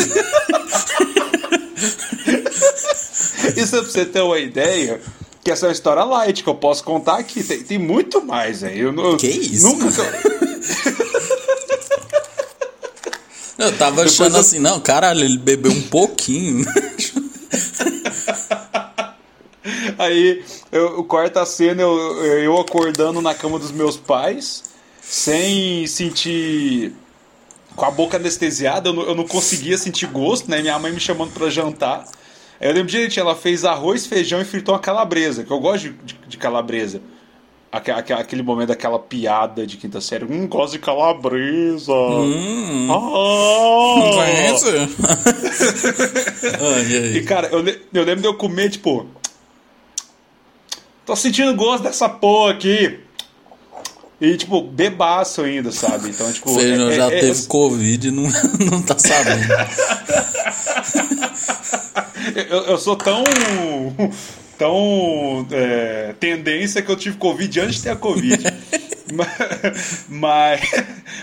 [3.56, 5.00] Isso é pra você ter uma ideia
[5.44, 7.42] que essa é uma história light que eu posso contar aqui.
[7.42, 9.16] Tem, tem muito mais, velho.
[9.18, 9.68] Que isso?
[9.68, 9.90] Nunca.
[13.60, 14.40] Eu tava achando eu...
[14.40, 16.64] assim, não, caralho, ele bebeu um pouquinho.
[19.98, 20.42] Aí
[20.72, 24.64] eu, corta a cena, eu, eu acordando na cama dos meus pais,
[25.02, 26.94] sem sentir.
[27.76, 30.62] com a boca anestesiada, eu não, eu não conseguia sentir gosto, né?
[30.62, 32.06] Minha mãe me chamando para jantar.
[32.58, 35.82] Aí eu lembro direitinho, ela fez arroz, feijão e fritou uma calabresa, que eu gosto
[35.82, 37.02] de, de, de calabresa.
[37.72, 40.24] Aquele momento daquela piada de quinta série.
[40.24, 41.92] Hum, gosto de calabresa.
[41.92, 42.88] Hum.
[42.90, 44.10] Ah.
[44.12, 44.66] Conhece?
[46.58, 49.06] ah, e, e, cara, eu, eu lembro de eu comer, tipo.
[51.06, 52.98] Tô sentindo gosto dessa porra aqui.
[54.20, 56.10] E, tipo, bebaço ainda, sabe?
[56.10, 56.52] Então, tipo.
[56.52, 57.46] Feijão é, já é, teve é...
[57.46, 58.24] Covid e não,
[58.68, 59.46] não tá sabendo.
[62.50, 63.22] eu, eu sou tão
[64.60, 68.44] tão é, tendência que eu tive Covid antes de ter a Covid.
[70.06, 70.60] mas,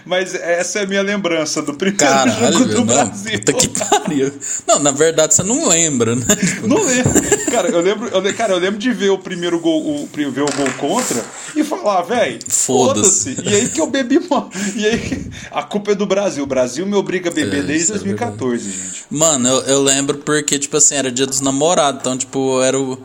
[0.04, 3.40] mas essa é a minha lembrança do primeiro Caralho, jogo do não, Brasil.
[3.40, 4.34] Puta que pariu.
[4.68, 6.26] Não, na verdade você não lembra, né?
[6.68, 7.14] Não lembro.
[7.52, 10.52] Cara, eu lembro, eu, cara, eu lembro de ver o primeiro gol, o, ver o
[10.52, 11.24] gol contra
[11.56, 13.36] e falar, velho, foda-se.
[13.36, 14.50] Foda e aí que eu bebi mal.
[14.76, 16.44] E aí a culpa é do Brasil.
[16.44, 19.06] O Brasil me obriga a beber é, desde 2014, é gente.
[19.12, 22.98] Mano, eu, eu lembro porque, tipo assim, era dia dos namorados, então, tipo, era o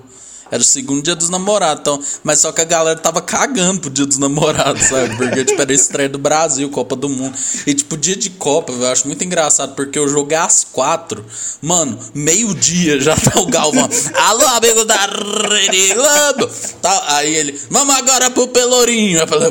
[0.53, 1.81] era o segundo dia dos namorados.
[1.81, 5.17] Então, mas só que a galera tava cagando pro dia dos namorados, sabe?
[5.17, 7.35] Porque, tipo, era a estreia do Brasil, Copa do Mundo.
[7.67, 11.25] E, tipo, dia de Copa, eu acho muito engraçado, porque eu joguei às quatro.
[11.63, 13.89] Mano, meio-dia já tá o Galvão.
[14.15, 16.53] Alô, amigo da Rede Globo.
[16.83, 19.27] Tá, aí ele, vamos agora pro Pelourinho.
[19.27, 19.51] Falei,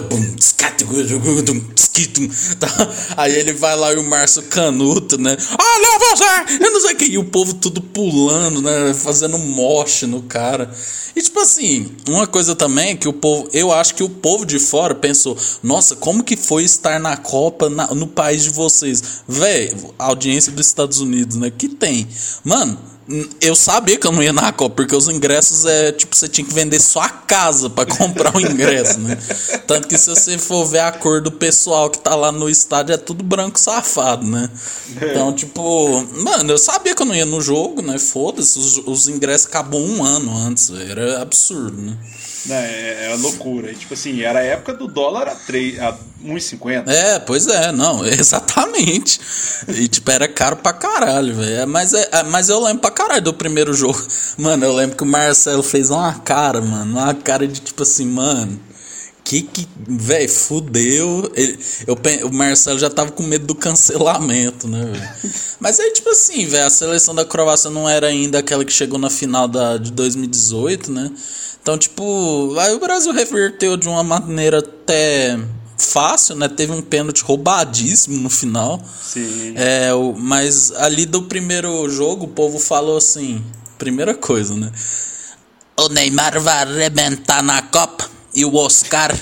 [2.60, 5.36] tá, aí ele vai lá e o Márcio Canuto, né?
[5.60, 6.64] Olha você!
[6.64, 7.06] Eu não sei o que.
[7.06, 8.94] E o povo tudo pulando, né?
[8.94, 10.72] Fazendo moche no cara.
[11.16, 14.46] E tipo assim, uma coisa também é que o povo, eu acho que o povo
[14.46, 19.24] de fora pensou, nossa, como que foi estar na Copa na, no país de vocês?
[19.28, 21.52] Véi, audiência dos Estados Unidos, né?
[21.52, 22.08] Que tem.
[22.44, 22.78] Mano,
[23.42, 26.46] eu sabia que eu não ia na Copa, porque os ingressos é tipo, você tinha
[26.46, 29.18] que vender só a casa para comprar o ingresso, né?
[29.68, 32.94] Tanto que se você for ver a cor do pessoal que tá lá no estádio,
[32.94, 34.50] é tudo branco safado, né?
[34.96, 37.98] Então, tipo, mano, eu sabia que eu não ia no jogo, né?
[37.98, 41.98] Foda-se, os, os ingressos acabou um ano antes, era absurdo, né?
[42.50, 43.72] É, é, é loucura.
[43.72, 46.88] E, tipo assim, era a época do dólar a, 3, a 1,50.
[46.88, 49.20] É, pois é, não, exatamente.
[49.68, 51.62] E tipo, era caro pra caralho, velho.
[51.62, 54.02] É, mas, é, é, mas eu lembro pra caralho do primeiro jogo.
[54.38, 57.00] Mano, eu lembro que o Marcelo fez uma cara, mano.
[57.00, 58.60] Uma cara de tipo assim, mano.
[59.24, 59.68] Que que.
[59.88, 61.32] Véi, fudeu.
[61.36, 65.10] Ele, eu, o Marcelo já tava com medo do cancelamento, né, velho?
[65.60, 68.98] Mas aí, tipo assim, velho, a seleção da Croácia não era ainda aquela que chegou
[68.98, 71.12] na final da, de 2018, né?
[71.62, 75.38] Então, tipo, aí o Brasil reverteu de uma maneira até
[75.78, 76.48] fácil, né?
[76.48, 78.82] Teve um pênalti roubadíssimo no final.
[79.02, 79.54] Sim.
[79.56, 83.44] É, o, mas ali do primeiro jogo, o povo falou assim:
[83.78, 84.72] primeira coisa, né?
[85.78, 88.10] O Neymar vai arrebentar na Copa.
[88.34, 89.16] E o Oscar.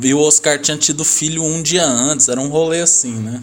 [0.00, 2.28] E o Oscar tinha tido filho um dia antes.
[2.28, 3.42] Era um rolê assim, né?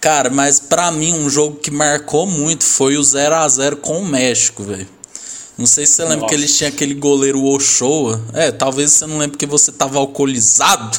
[0.00, 4.00] Cara, mas para mim um jogo que marcou muito foi o 0 a 0 com
[4.00, 4.88] o México, velho.
[5.58, 6.28] Não sei se você lembra Nossa.
[6.28, 8.22] que eles tinham aquele goleiro Ochoa.
[8.32, 10.96] É, talvez você não lembre que você tava alcoolizado.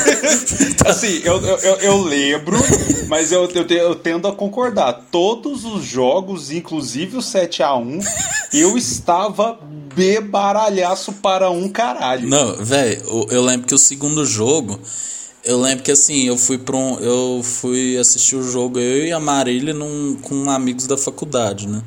[0.86, 2.56] assim, eu, eu, eu, lembro,
[3.06, 5.04] mas eu, eu, eu, tendo a concordar.
[5.10, 8.00] Todos os jogos, inclusive o 7 a 1
[8.54, 9.58] eu estava
[9.94, 12.26] bebaralhaço para um caralho.
[12.26, 14.80] Não, velho, eu, eu lembro que o segundo jogo.
[15.44, 19.12] Eu lembro que assim, eu fui para um, eu fui assistir o jogo eu e
[19.12, 21.82] a Marília num, com amigos da faculdade, né?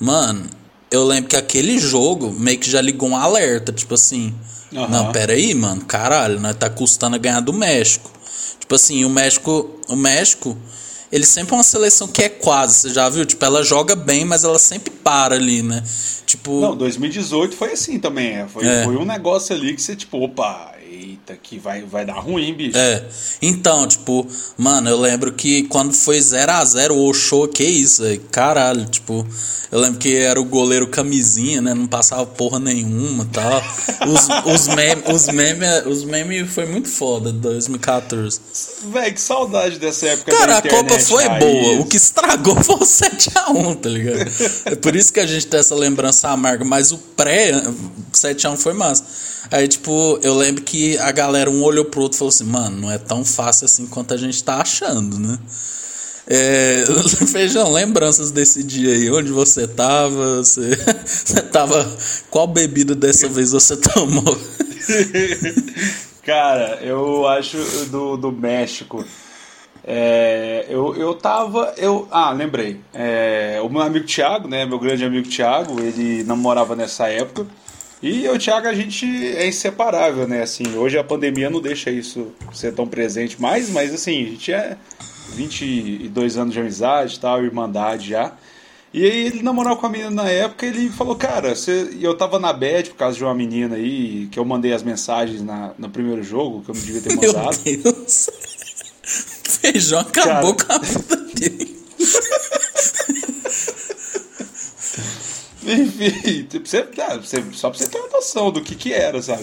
[0.00, 0.48] Mano,
[0.90, 4.34] eu lembro que aquele jogo meio que já ligou um alerta, tipo assim.
[4.72, 4.88] Uhum.
[4.88, 8.10] Não, pera aí, mano, caralho, nós tá custando a ganhar do México.
[8.58, 10.56] Tipo assim, o México, o México,
[11.10, 13.26] ele sempre é uma seleção que é quase, você já viu?
[13.26, 15.82] Tipo, ela joga bem, mas ela sempre para ali, né?
[16.24, 16.60] Tipo.
[16.60, 18.36] Não, 2018 foi assim também.
[18.36, 18.46] É.
[18.46, 18.84] Foi, é.
[18.84, 22.76] foi um negócio ali que você, tipo, opa, eita, que vai, vai dar ruim, bicho.
[22.76, 23.04] É.
[23.40, 24.26] Então, tipo,
[24.56, 28.20] mano, eu lembro que quando foi 0 a 0 o Oshô, que isso, velho?
[28.30, 29.26] Caralho, tipo,
[29.70, 31.72] eu lembro que era o goleiro camisinha, né?
[31.74, 33.62] Não passava porra nenhuma e tal.
[34.08, 38.40] Os, os memes os meme, os meme foi muito foda de 2014.
[38.92, 41.44] Véi, que saudade dessa época Cara, a Copa foi raiz.
[41.44, 41.80] boa.
[41.80, 44.30] O que estragou foi o 7x1, tá ligado?
[44.64, 46.64] É por isso que a gente tem essa lembrança amarga.
[46.64, 47.52] Mas o pré,
[48.12, 49.04] 7x1 foi massa.
[49.50, 52.76] Aí, tipo, eu lembro que a galera, um olhou pro outro e falou assim: mano,
[52.76, 55.38] não é tão fácil assim quanto a gente tá achando, né?
[56.26, 56.84] É,
[57.26, 60.36] feijão, lembranças desse dia aí, onde você tava?
[60.36, 61.90] Você, você tava.
[62.30, 64.38] Qual bebida dessa vez você tomou?
[66.22, 67.56] Cara, eu acho
[67.90, 69.04] do, do México.
[69.82, 71.74] É, eu, eu tava.
[71.76, 72.80] Eu, ah, lembrei.
[72.94, 74.64] É, o meu amigo Thiago, né?
[74.64, 77.46] Meu grande amigo Thiago, ele namorava nessa época.
[78.02, 80.42] E eu e o Thiago, a gente é inseparável, né?
[80.42, 84.52] Assim, hoje a pandemia não deixa isso ser tão presente mais, mas assim, a gente
[84.52, 84.76] é
[85.34, 88.32] 22 anos de amizade e tal, irmandade já.
[88.92, 91.96] E aí ele namorava com a menina na época ele falou, cara, você...
[92.00, 95.42] eu tava na bad por causa de uma menina aí, que eu mandei as mensagens
[95.42, 97.58] na, no primeiro jogo, que eu não devia ter Meu mandado.
[97.62, 98.30] Deus.
[99.60, 101.76] Feijão acabou com a vida dele.
[105.70, 109.20] Enfim, tipo, você, ah, você- só pra você ter uma noção do que que era,
[109.22, 109.42] sabe?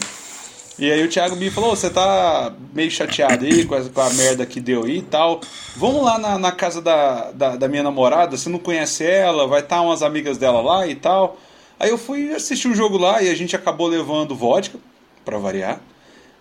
[0.79, 4.01] E aí o Thiago me falou, "Ô, você tá meio chateado aí com a, com
[4.01, 5.41] a merda que deu aí e tal.
[5.75, 9.61] Vamos lá na, na casa da, da, da minha namorada, você não conhece ela, vai
[9.61, 11.37] estar umas amigas dela lá e tal.
[11.79, 14.77] Aí eu fui assistir o jogo lá e a gente acabou levando vodka,
[15.25, 15.79] pra variar.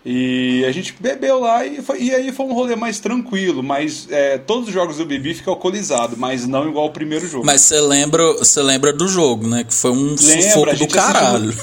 [0.09, 4.07] E a gente bebeu lá e, foi, e aí foi um rolê mais tranquilo, mas
[4.09, 7.45] é, todos os jogos eu bebi fica alcoolizado, mas não igual o primeiro jogo.
[7.45, 9.65] Mas você lembra, você lembra do jogo, né?
[9.65, 11.53] Que foi um Lembra, sufoco do caralho.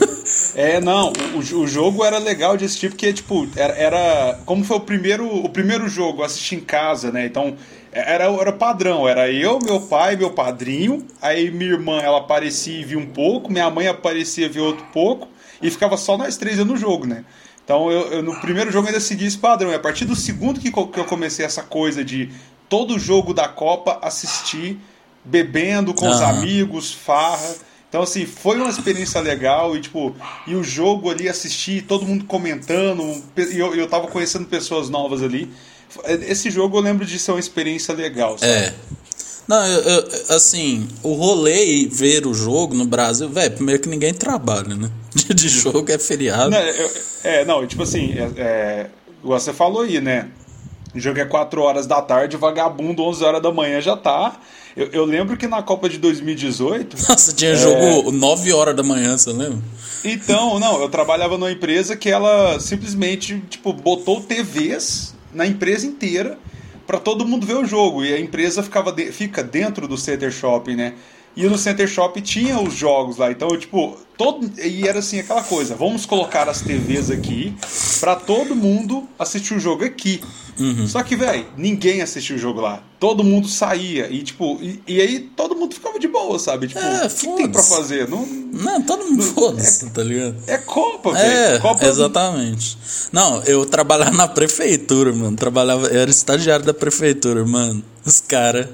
[0.54, 4.76] É, não, o, o jogo era legal de assistir porque, tipo, era, era- Como foi
[4.76, 7.24] o primeiro, o primeiro jogo, eu assisti em casa, né?
[7.24, 7.56] Então,
[7.90, 12.84] era, era padrão, era eu, meu pai, meu padrinho, aí minha irmã, ela aparecia e
[12.84, 15.28] via um pouco, minha mãe aparecia e via outro pouco,
[15.62, 17.24] e ficava só nós três no jogo, né?
[17.64, 20.60] Então, eu, eu no primeiro jogo ainda segui esse padrão, e a partir do segundo
[20.60, 22.30] que, que eu comecei essa coisa de
[22.68, 24.78] todo jogo da Copa assistir,
[25.24, 26.38] bebendo com os Aham.
[26.38, 27.54] amigos, farra.
[27.88, 30.14] Então, assim, foi uma experiência legal e, tipo,
[30.46, 35.22] e o jogo ali, assistir, todo mundo comentando, e eu, eu tava conhecendo pessoas novas
[35.22, 35.50] ali.
[36.26, 38.52] Esse jogo eu lembro de ser uma experiência legal, sabe?
[38.52, 38.74] É.
[39.46, 43.88] Não, eu, eu- assim, o rolê e ver o jogo no Brasil, velho, primeiro que
[43.88, 44.90] ninguém trabalha, né?
[45.14, 46.50] Dia de jogo é feriado.
[46.50, 46.90] Não, eu-
[47.24, 48.86] é, não, tipo assim, é, é,
[49.22, 50.28] você falou aí, né?
[50.94, 54.40] O jogo é 4 horas da tarde, vagabundo 11 horas da manhã já tá.
[54.76, 57.56] Eu, eu lembro que na Copa de 2018, Nossa, tinha É.
[57.56, 59.58] jogo 9 horas da manhã, você lembra?
[60.04, 66.38] Então, não, eu trabalhava numa empresa que ela simplesmente, tipo, botou TVs na empresa inteira
[66.86, 68.04] pra todo mundo ver o jogo.
[68.04, 70.94] E a empresa ficava de- fica dentro do Center Shopping, né?
[71.36, 73.30] E no Center Shopping tinha os jogos lá.
[73.30, 77.54] Então, tipo, todo e era assim aquela coisa, vamos colocar as TVs aqui
[78.00, 80.20] pra todo mundo assistir o jogo aqui.
[80.86, 82.80] Só que, velho, ninguém assistiu o jogo lá.
[83.00, 86.68] Todo mundo saía e tipo, e, e aí todo mundo ficava de boa, sabe?
[86.68, 87.68] Tipo, É, o que, tem pra foda-se.
[87.70, 88.08] fazer?
[88.08, 90.36] Não Não, todo mundo foda-se, tá ligado?
[90.46, 91.60] é Copa, É, velho.
[91.60, 92.78] Copa exatamente.
[93.10, 95.36] Não, eu trabalhava na prefeitura, mano.
[95.36, 97.82] Trabalhava, eu era estagiário da prefeitura, mano.
[98.06, 98.68] Os caras.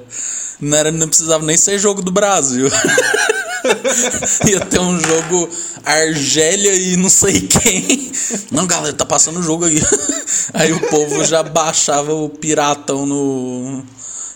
[0.60, 2.68] Não, era, não precisava nem ser jogo do Brasil.
[4.46, 5.48] Ia ter um jogo
[5.84, 8.12] Argélia e não sei quem.
[8.50, 9.80] Não, galera, tá passando o jogo aí.
[10.54, 13.82] Aí o povo já baixava o piratão no.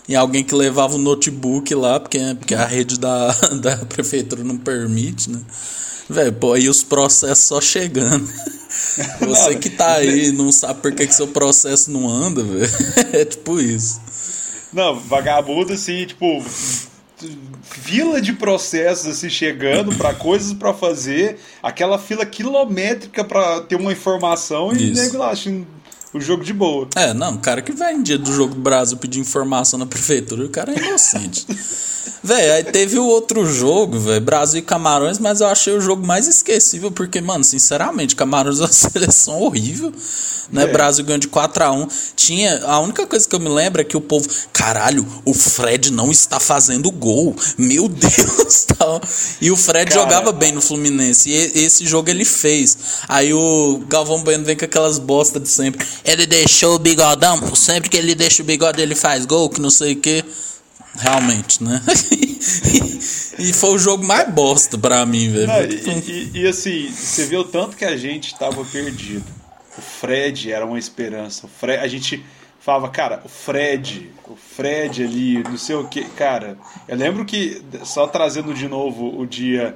[0.07, 4.57] Em alguém que levava o notebook lá, porque, porque a rede da, da prefeitura não
[4.57, 5.39] permite, né?
[6.07, 8.29] Velho, pô, aí os processos só chegando.
[9.21, 12.69] Você que tá aí e não sabe por que, que seu processo não anda, velho.
[13.11, 13.99] É tipo isso.
[14.71, 16.43] Não, vagabundo assim, tipo,
[17.63, 23.91] fila de processos assim chegando pra coisas pra fazer, aquela fila quilométrica pra ter uma
[23.91, 25.01] informação e Isso.
[25.01, 25.65] nego lá achando
[26.13, 26.87] o jogo de boa.
[26.95, 29.85] É, não, o cara que vai em dia do jogo do Brasil pedir informação na
[29.85, 31.45] prefeitura, o cara é inocente.
[32.25, 36.03] Véi, aí teve o outro jogo, velho, Brasil e Camarões, mas eu achei o jogo
[36.03, 39.93] mais esquecível, porque, mano, sinceramente, Camarões é uma seleção horrível,
[40.51, 40.63] né?
[40.63, 40.67] É.
[40.67, 42.65] Brasil ganhou de 4 a 1 Tinha.
[42.65, 44.27] A única coisa que eu me lembro é que o povo.
[44.51, 47.35] Caralho, o Fred não está fazendo gol.
[47.59, 48.99] Meu Deus, tal.
[49.39, 50.01] E o Fred Cara.
[50.01, 51.29] jogava bem no Fluminense.
[51.29, 52.75] E esse jogo ele fez.
[53.07, 55.85] Aí o Galvão Bueno vem com aquelas bosta de sempre.
[56.03, 57.55] Ele deixou o bigodão.
[57.55, 60.25] Sempre que ele deixa o bigode, ele faz gol, que não sei o que.
[60.97, 61.81] Realmente, né?
[63.39, 65.51] e foi o jogo mais bosta pra mim, velho.
[65.73, 69.25] E, e- e, assim, você vê o tanto que a gente tava perdido.
[69.77, 71.45] o Fred era uma esperança.
[71.47, 72.23] O Fred, a gente
[72.59, 76.03] falava, cara, o Fred, o Fred ali, não sei o que.
[76.05, 79.75] Cara, eu lembro que, só trazendo de novo o dia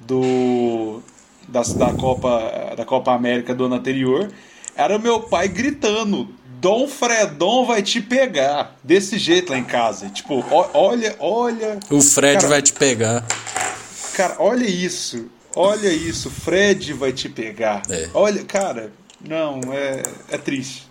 [0.00, 1.02] do
[1.46, 4.32] da, da, Copa, da Copa América do ano anterior,
[4.74, 6.28] era meu pai gritando:
[6.64, 8.74] Dom Fredon vai te pegar.
[8.82, 10.08] Desse jeito lá em casa.
[10.08, 11.78] Tipo, olha, olha.
[11.90, 13.22] O Fred cara, vai te pegar.
[14.14, 15.26] Cara, olha isso.
[15.54, 16.30] Olha isso.
[16.30, 17.82] Fred vai te pegar.
[17.90, 18.08] É.
[18.14, 20.88] Olha, cara, não, é, é triste.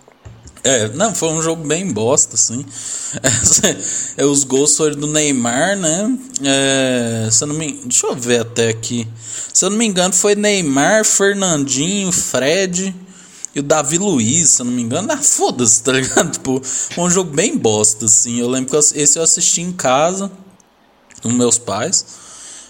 [0.62, 2.64] É, não, foi um jogo bem bosta, assim.
[4.16, 6.16] É, os gols foram do Neymar, né?
[6.44, 9.08] É, se eu não me, deixa eu ver até aqui.
[9.52, 12.94] Se eu não me engano, foi Neymar, Fernandinho, Fred
[13.54, 15.08] e o Davi Luiz, se eu não me engano.
[15.12, 16.30] Ah, foda-se, tá ligado?
[16.32, 16.60] Tipo,
[16.98, 18.40] um jogo bem bosta, assim.
[18.40, 20.30] Eu lembro que esse eu assisti em casa
[21.22, 22.04] com meus pais.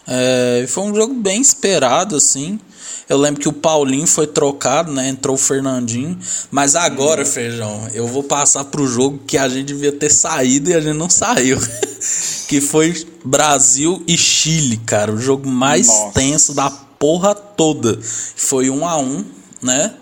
[0.06, 2.60] É, foi um jogo bem esperado, assim.
[3.08, 5.08] Eu lembro que o Paulinho foi trocado, né?
[5.08, 6.18] Entrou o Fernandinho.
[6.50, 7.30] Mas agora, uhum.
[7.30, 10.96] Feijão, eu vou passar pro jogo que a gente devia ter saído e a gente
[10.96, 11.58] não saiu.
[12.48, 15.12] que foi Brasil e Chile, cara.
[15.12, 16.12] O jogo mais Nossa.
[16.12, 17.98] tenso da porra toda.
[18.02, 19.24] Foi um a um,
[19.62, 19.94] né?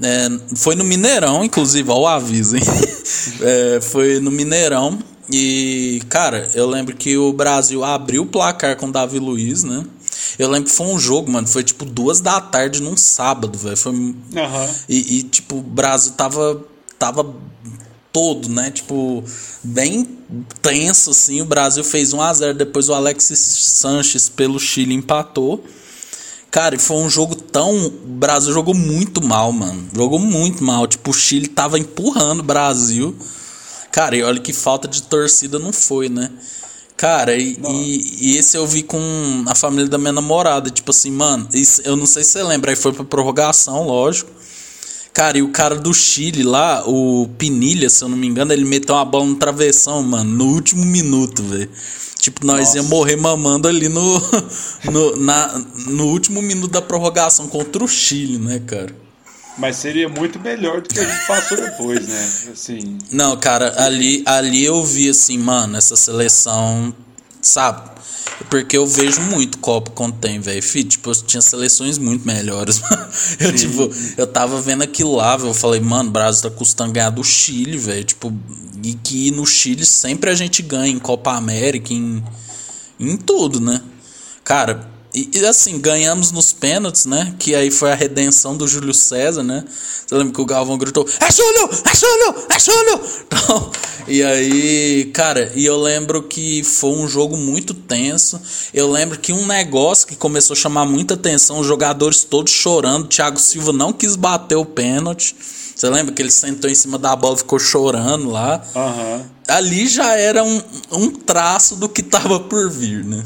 [0.00, 2.62] É, foi no Mineirão, inclusive, ó, o aviso, hein?
[3.40, 4.98] é, foi no Mineirão.
[5.30, 9.84] E, cara, eu lembro que o Brasil abriu o placar com o Davi Luiz, né?
[10.38, 11.46] Eu lembro que foi um jogo, mano.
[11.46, 13.76] Foi tipo duas da tarde num sábado, velho.
[13.76, 13.92] Foi.
[13.92, 14.16] Uhum.
[14.88, 16.64] E, e, tipo, o Brasil tava.
[16.98, 17.34] Tava
[18.12, 18.70] todo, né?
[18.70, 19.24] Tipo,
[19.62, 20.18] bem
[20.60, 21.40] tenso, assim.
[21.40, 22.52] O Brasil fez 1x0.
[22.52, 25.64] Depois o Alexis Sanches pelo Chile empatou.
[26.52, 27.86] Cara, e foi um jogo tão.
[27.86, 29.88] O Brasil jogou muito mal, mano.
[29.96, 30.86] Jogou muito mal.
[30.86, 33.16] Tipo, o Chile tava empurrando o Brasil.
[33.90, 36.30] Cara, e olha que falta de torcida não foi, né?
[36.94, 39.00] Cara, e, e, e, esse eu vi com
[39.48, 40.68] a família da minha namorada.
[40.68, 44.30] Tipo assim, mano, isso, eu não sei se você lembra, aí foi pra prorrogação, lógico.
[45.12, 48.64] Cara, e o cara do Chile lá, o Pinilha, se eu não me engano, ele
[48.64, 51.68] meteu uma bola no travessão, mano, no último minuto, velho.
[52.18, 52.76] Tipo, nós Nossa.
[52.76, 54.22] ia morrer mamando ali no,
[54.90, 58.94] no, na, no último minuto da prorrogação contra o Chile, né, cara?
[59.58, 62.30] Mas seria muito melhor do que a gente passou depois, né?
[62.52, 62.98] Assim.
[63.10, 66.94] Não, cara, ali, ali eu vi assim, mano, essa seleção,
[67.40, 67.90] sabe?
[68.48, 70.60] Porque eu vejo muito Copa quando tem, velho.
[70.60, 72.80] Tipo, eu tinha seleções muito melhores.
[73.40, 75.50] eu, tipo, eu tava vendo aquilo lá, velho.
[75.50, 78.04] Eu falei, mano, o Brasil tá custando ganhar do Chile, velho.
[78.04, 78.32] Tipo,
[78.82, 82.22] e que no Chile sempre a gente ganha em Copa América, em,
[82.98, 83.80] em tudo, né?
[84.44, 87.34] Cara, e, e, assim, ganhamos nos pênaltis, né?
[87.38, 89.62] Que aí foi a redenção do Júlio César, né?
[90.06, 91.68] Você lembra que o Galvão gritou: É Júlio!
[91.84, 92.46] É Júlio!
[92.48, 93.00] É Júlio!
[93.32, 93.70] Então,
[94.06, 98.40] e aí, cara, e eu lembro que foi um jogo muito tenso.
[98.72, 103.08] Eu lembro que um negócio que começou a chamar muita atenção, os jogadores todos chorando.
[103.08, 105.34] Thiago Silva não quis bater o pênalti.
[105.74, 108.62] Você lembra que ele sentou em cima da bola e ficou chorando lá?
[108.74, 109.24] Uhum.
[109.48, 110.60] Ali já era um,
[110.92, 113.22] um traço do que tava por vir, né?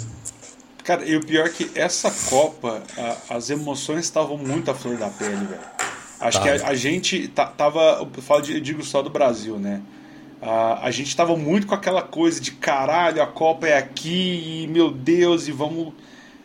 [0.87, 4.97] Cara, e o pior é que essa Copa, a, as emoções estavam muito à flor
[4.97, 5.61] da pele, velho.
[6.21, 6.45] Acho tá.
[6.45, 8.09] que a, a, gente tava.
[8.15, 9.83] Eu falo de, eu digo só do Brasil, né?
[10.41, 14.69] A, a gente tava muito com aquela coisa de caralho, a Copa é aqui, e
[14.69, 15.93] meu Deus, e vamos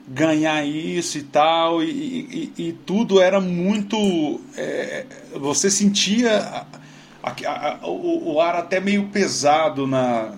[0.07, 1.83] ganhar isso e tal.
[1.83, 4.41] E, e, e tudo era muito.
[4.57, 6.65] É, você sentia
[7.21, 10.33] a, o, o ar até meio pesado na.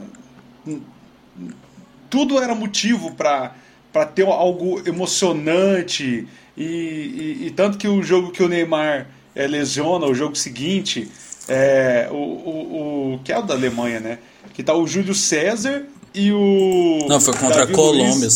[2.09, 3.62] Tudo era motivo para
[3.93, 6.27] para ter algo emocionante.
[6.58, 11.10] E, e, e, tanto que o jogo que o Neymar é, lesiona, o jogo seguinte,
[11.47, 14.19] é, o, o, o, que é o da Alemanha, né?
[14.53, 17.06] Que tá o Júlio César e o.
[17.08, 18.29] Não, foi contra Davi a Colômbia.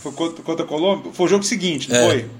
[0.00, 1.12] Foi contra, contra a Colômbia?
[1.12, 2.06] Foi o jogo seguinte, não é.
[2.06, 2.30] foi?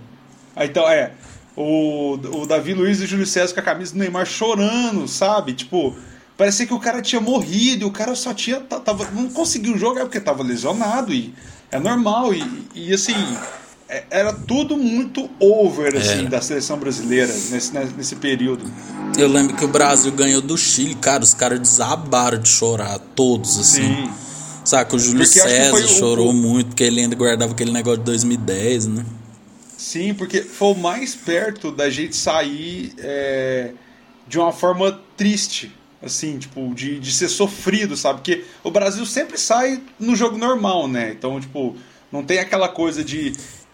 [0.57, 1.13] Ah, então, é.
[1.57, 5.53] O, o Davi Luiz e o Júlio César com a camisa do Neymar chorando, sabe?
[5.53, 5.95] Tipo,
[6.37, 8.61] parecia que o cara tinha morrido e o cara só tinha.
[8.61, 11.35] Tava, não conseguiu jogar porque tava lesionado e
[11.71, 12.35] é normal.
[12.35, 13.15] E, e assim,
[13.89, 18.65] é, era tudo muito over assim, da seleção brasileira nesse, né, nesse período.
[19.19, 23.59] Eu lembro que o Brasil ganhou do Chile, cara, os caras desabaram de chorar, todos,
[23.59, 23.83] assim.
[23.83, 24.11] Sim.
[24.65, 26.33] Saca, o Júlio porque César chorou o...
[26.33, 29.07] muito, porque ele ainda guardava aquele negócio de 2010, né?
[29.77, 33.71] Sim, porque foi o mais perto da gente sair é,
[34.29, 35.73] de uma forma triste
[36.03, 38.21] assim, tipo, de, de ser sofrido, sabe?
[38.21, 41.13] Porque o Brasil sempre sai no jogo normal, né?
[41.17, 41.77] Então, tipo,
[42.11, 43.33] não tem aquela coisa de.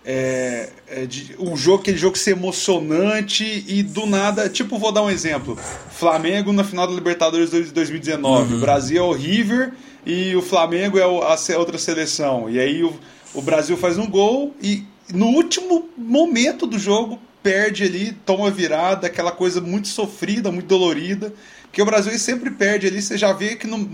[0.09, 4.49] É, é de um jogo, aquele jogo ser emocionante e do nada.
[4.49, 5.59] Tipo, vou dar um exemplo:
[5.91, 8.53] Flamengo na final da Libertadores de 2019.
[8.53, 8.59] Uhum.
[8.59, 9.73] O Brasil é o River
[10.05, 12.49] e o Flamengo é a outra seleção.
[12.49, 12.95] E aí o,
[13.35, 19.07] o Brasil faz um gol e no último momento do jogo perde ali, toma virada,
[19.07, 21.33] aquela coisa muito sofrida, muito dolorida.
[21.77, 23.87] Porque o Brasil sempre perde ali, você já vê que não.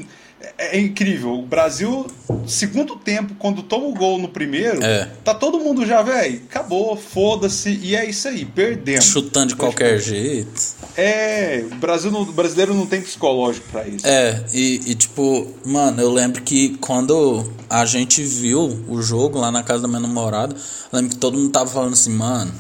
[0.57, 1.33] É, é incrível.
[1.33, 2.07] O Brasil,
[2.47, 5.09] segundo tempo, quando toma o gol no primeiro, É.
[5.25, 9.05] tá todo mundo já, velho, acabou, foda-se, e é isso aí, perdemos.
[9.07, 10.49] Chutando de qualquer jeito.
[10.97, 14.07] É, o, Brasil não- o brasileiro não tem psicológico pra isso.
[14.07, 19.51] É, e, e, tipo, mano, eu lembro que quando a gente viu o jogo lá
[19.51, 22.53] na casa da minha namorada, eu lembro que todo mundo tava falando assim, mano,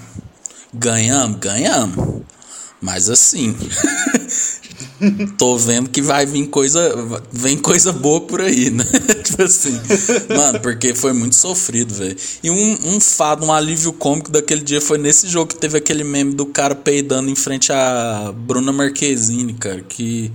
[0.74, 2.22] ganhamos, ganhamos.
[2.84, 3.56] Mas assim,
[5.38, 6.94] tô vendo que vai vir coisa,
[7.30, 8.84] vem coisa boa por aí, né?
[9.24, 9.78] tipo assim,
[10.28, 12.16] mano, porque foi muito sofrido, velho.
[12.42, 16.04] E um, um fado, um alívio cômico daquele dia foi nesse jogo que teve aquele
[16.04, 20.30] meme do cara peidando em frente a Bruna Marquezine, cara, que,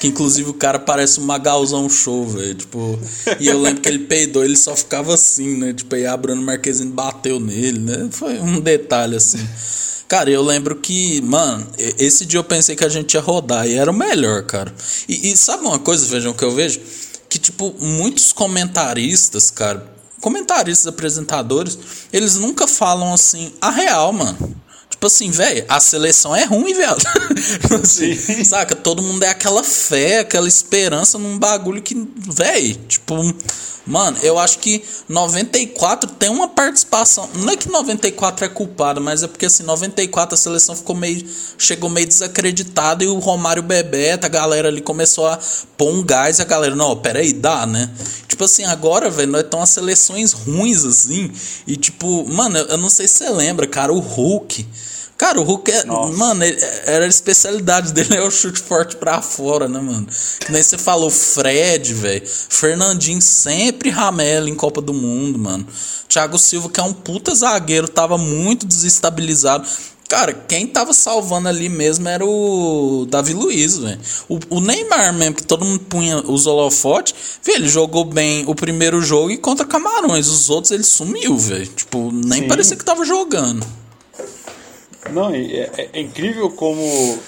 [0.00, 2.98] que inclusive o cara parece um Magalzão show, velho, tipo,
[3.38, 6.40] e eu lembro que ele peidou, ele só ficava assim, né, tipo, aí a Bruna
[6.40, 9.46] Marquezine bateu nele, né, foi um detalhe assim.
[10.08, 13.74] Cara, eu lembro que, mano, esse dia eu pensei que a gente ia rodar e
[13.74, 14.72] era o melhor, cara.
[15.08, 16.80] E, e sabe uma coisa, vejam, que eu vejo?
[17.28, 19.84] Que, tipo, muitos comentaristas, cara,
[20.20, 21.76] comentaristas, apresentadores,
[22.12, 24.56] eles nunca falam assim, a real, mano.
[24.96, 26.96] Tipo assim, velho, a seleção é ruim, velho.
[27.82, 28.42] assim, Sim.
[28.42, 28.74] saca?
[28.74, 33.14] Todo mundo é aquela fé, aquela esperança num bagulho que, velho, tipo,
[33.86, 37.28] mano, eu acho que 94 tem uma participação.
[37.34, 41.28] Não é que 94 é culpado, mas é porque assim, 94 a seleção ficou meio
[41.58, 45.38] chegou meio desacreditada e o Romário Bebeto, a galera ali começou a
[45.76, 47.90] pôr um gás e a galera, não, peraí, dá, né?
[48.26, 51.30] Tipo assim, agora, velho, nós estamos seleções ruins assim,
[51.66, 54.66] e tipo, mano, eu, eu não sei se você lembra, cara, o Hulk
[55.26, 55.84] Cara, o Hulk é.
[55.86, 60.06] Mano, ele- era a especialidade dele é o chute forte pra fora, né, mano?
[60.38, 62.22] Que nem você falou, Fred, velho.
[62.24, 65.66] Fernandinho sempre ramela em Copa do Mundo, mano.
[66.08, 69.66] Thiago Silva, que é um puta zagueiro, tava muito desestabilizado.
[70.08, 73.98] Cara, quem tava salvando ali mesmo era o Davi Luiz, velho.
[74.28, 77.12] O, o Neymar mesmo, que todo mundo punha os holofotes,
[77.42, 80.28] velho, ele jogou bem o primeiro jogo e contra Camarões.
[80.28, 81.66] Os outros ele sumiu, velho.
[81.66, 82.48] Tipo, nem Sim.
[82.48, 83.66] parecia que tava jogando.
[85.12, 87.18] Não, é, é- é incrível como.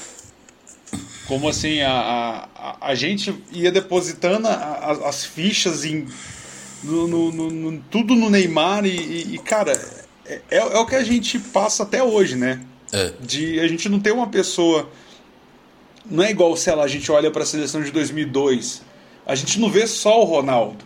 [1.26, 6.06] Como assim, a, a, a- gente ia depositando a- a- as fichas em.
[6.82, 9.72] no- no- no- tudo no Neymar e, e- e, cara,
[10.26, 12.60] é, é o que a gente passa até hoje, né?
[12.92, 13.12] É.
[13.20, 14.88] De a gente não ter uma pessoa.
[16.10, 18.80] Não é igual, sei lá, a gente olha para a seleção de 2002.
[19.26, 20.82] A gente não vê só o Ronaldo.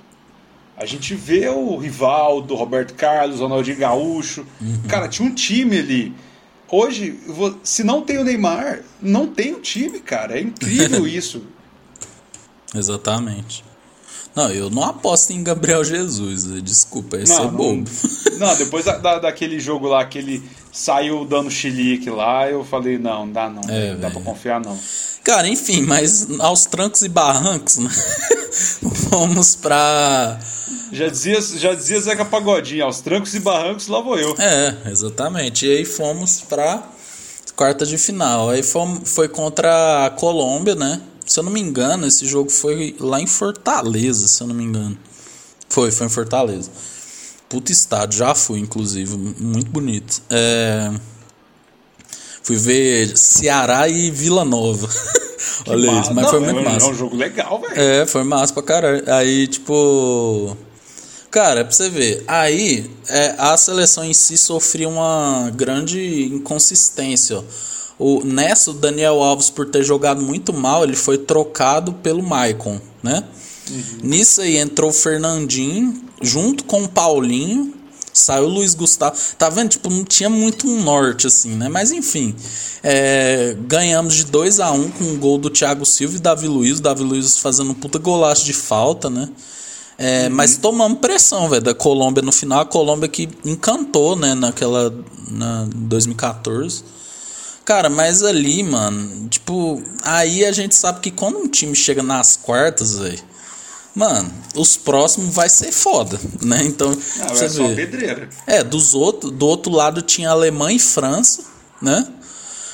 [0.77, 4.45] A gente vê o Rivaldo, Roberto Carlos, Ronaldinho Gaúcho.
[4.89, 6.13] Cara, tinha um time ali.
[6.73, 7.21] Hoje,
[7.63, 10.39] se não tem o Neymar, não tem o time, cara.
[10.39, 11.43] É incrível isso.
[12.75, 13.63] Exatamente.
[14.35, 16.61] Não, eu não aposto em Gabriel Jesus, né?
[16.63, 17.85] desculpa, esse é não, bobo.
[18.41, 20.43] não, depois da, da- daquele jogo lá que ele
[20.73, 23.63] saiu dando chilique lá, eu falei, não, não dá não.
[23.69, 24.79] É, não dá pra confiar não.
[25.23, 27.91] Cara, enfim, mas aos trancos e barrancos, né?
[29.11, 30.41] Vamos pra.
[30.93, 34.37] Já dizia, já dizia Zeca Pagodinho, aos trancos e barrancos, lá vou eu.
[34.39, 35.67] É, exatamente.
[35.67, 36.83] E aí fomos pra
[37.57, 38.51] quarta de final.
[38.51, 41.01] Aí fomos, foi contra a Colômbia, né?
[41.25, 44.65] Se eu não me engano, esse jogo foi lá em Fortaleza, se eu não me
[44.65, 44.99] engano.
[45.69, 46.71] Foi, foi em Fortaleza.
[47.49, 49.17] Puta estádio, já fui, inclusive.
[49.17, 50.23] Muito bonito.
[50.29, 50.93] É.
[52.43, 54.89] Fui ver Ceará e Vila Nova.
[55.67, 56.87] Olha isso, mas foi muito massa.
[56.87, 57.81] É um jogo legal, velho.
[57.81, 59.03] É, foi massa pra caralho.
[59.11, 60.57] Aí, tipo.
[61.33, 67.39] Cara, pra você ver, aí é, a seleção em si sofria uma grande inconsistência.
[67.39, 67.43] ó.
[67.99, 72.79] O, nessa, o Daniel Alves, por ter jogado muito mal, ele foi trocado pelo Maicon,
[73.03, 73.25] né?
[74.03, 77.73] Nisso aí entrou o Fernandinho, junto com o Paulinho.
[78.13, 79.17] Saiu o Luiz Gustavo.
[79.39, 79.71] Tá vendo?
[79.71, 81.71] Tipo, não tinha muito um norte, assim, né?
[81.71, 82.37] Mas enfim.
[82.83, 86.47] é, ganhamos de 2 a 1 um com um gol do Thiago Silva e Davi
[86.47, 86.79] Luiz.
[86.79, 89.31] O Davi Luiz fazendo um puta golaço de falta, né?
[89.99, 92.61] É, Mas tomamos pressão, velho, da Colômbia no final.
[92.61, 94.35] A Colômbia que encantou, né?
[94.35, 94.93] Naquela.
[95.31, 96.85] Na 2014.
[97.65, 102.37] Cara, mas ali, mano, tipo, aí a gente sabe que quando um time chega nas
[102.37, 103.23] quartas, velho,
[103.95, 106.65] mano, os próximos vai ser foda, né?
[106.65, 108.29] Então, Não, você é só pedreira.
[108.49, 111.45] É, dos outro, do outro lado tinha Alemanha e França,
[111.81, 112.05] né?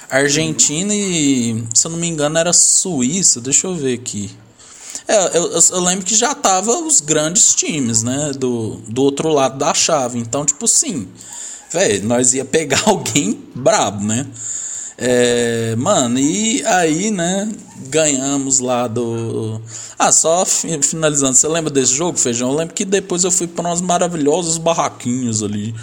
[0.09, 3.43] Argentina e, se eu não me engano, era Suíça.
[3.43, 4.31] Deixa eu ver aqui.
[5.09, 8.32] É, eu, eu- lembro que já tava os grandes times, né?
[8.38, 10.18] Do, do outro lado da chave.
[10.18, 11.09] Então, tipo assim,
[11.72, 14.26] velho, nós ia pegar alguém brabo, né?
[15.00, 17.48] É, mano, e aí, né?
[17.88, 19.61] Ganhamos lá do.
[19.98, 22.50] Ah, só fi- finalizando, você lembra desse jogo, Feijão?
[22.50, 25.74] Eu lembro que depois eu fui para uns maravilhosos barraquinhos ali,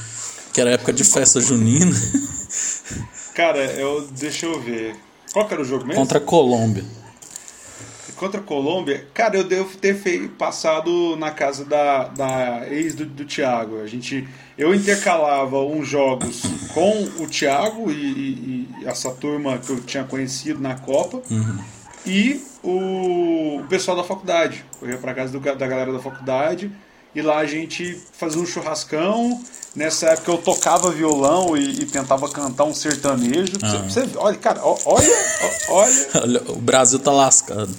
[0.53, 1.95] que era época de festa junina.
[3.33, 4.95] Cara, eu, deixa eu ver.
[5.33, 6.01] Qual que era o jogo mesmo?
[6.01, 6.83] Contra a Colômbia.
[8.17, 13.05] Contra a Colômbia, cara, eu devo ter feito, passado na casa da, da ex do,
[13.05, 13.81] do Thiago.
[13.81, 16.41] A gente, eu intercalava uns jogos
[16.73, 21.57] com o Thiago e, e, e essa turma que eu tinha conhecido na Copa Uhum.
[22.05, 24.63] e o, o pessoal da faculdade.
[24.81, 26.71] Eu ia pra casa do, da galera da faculdade
[27.13, 29.41] e lá a gente fazia um churrascão.
[29.75, 33.53] Nessa época eu tocava violão e, e tentava cantar um sertanejo.
[33.59, 34.77] Você- você- olha, cara, olha,
[35.69, 36.07] olha.
[36.21, 37.75] Olha, o Brasil tá lascado.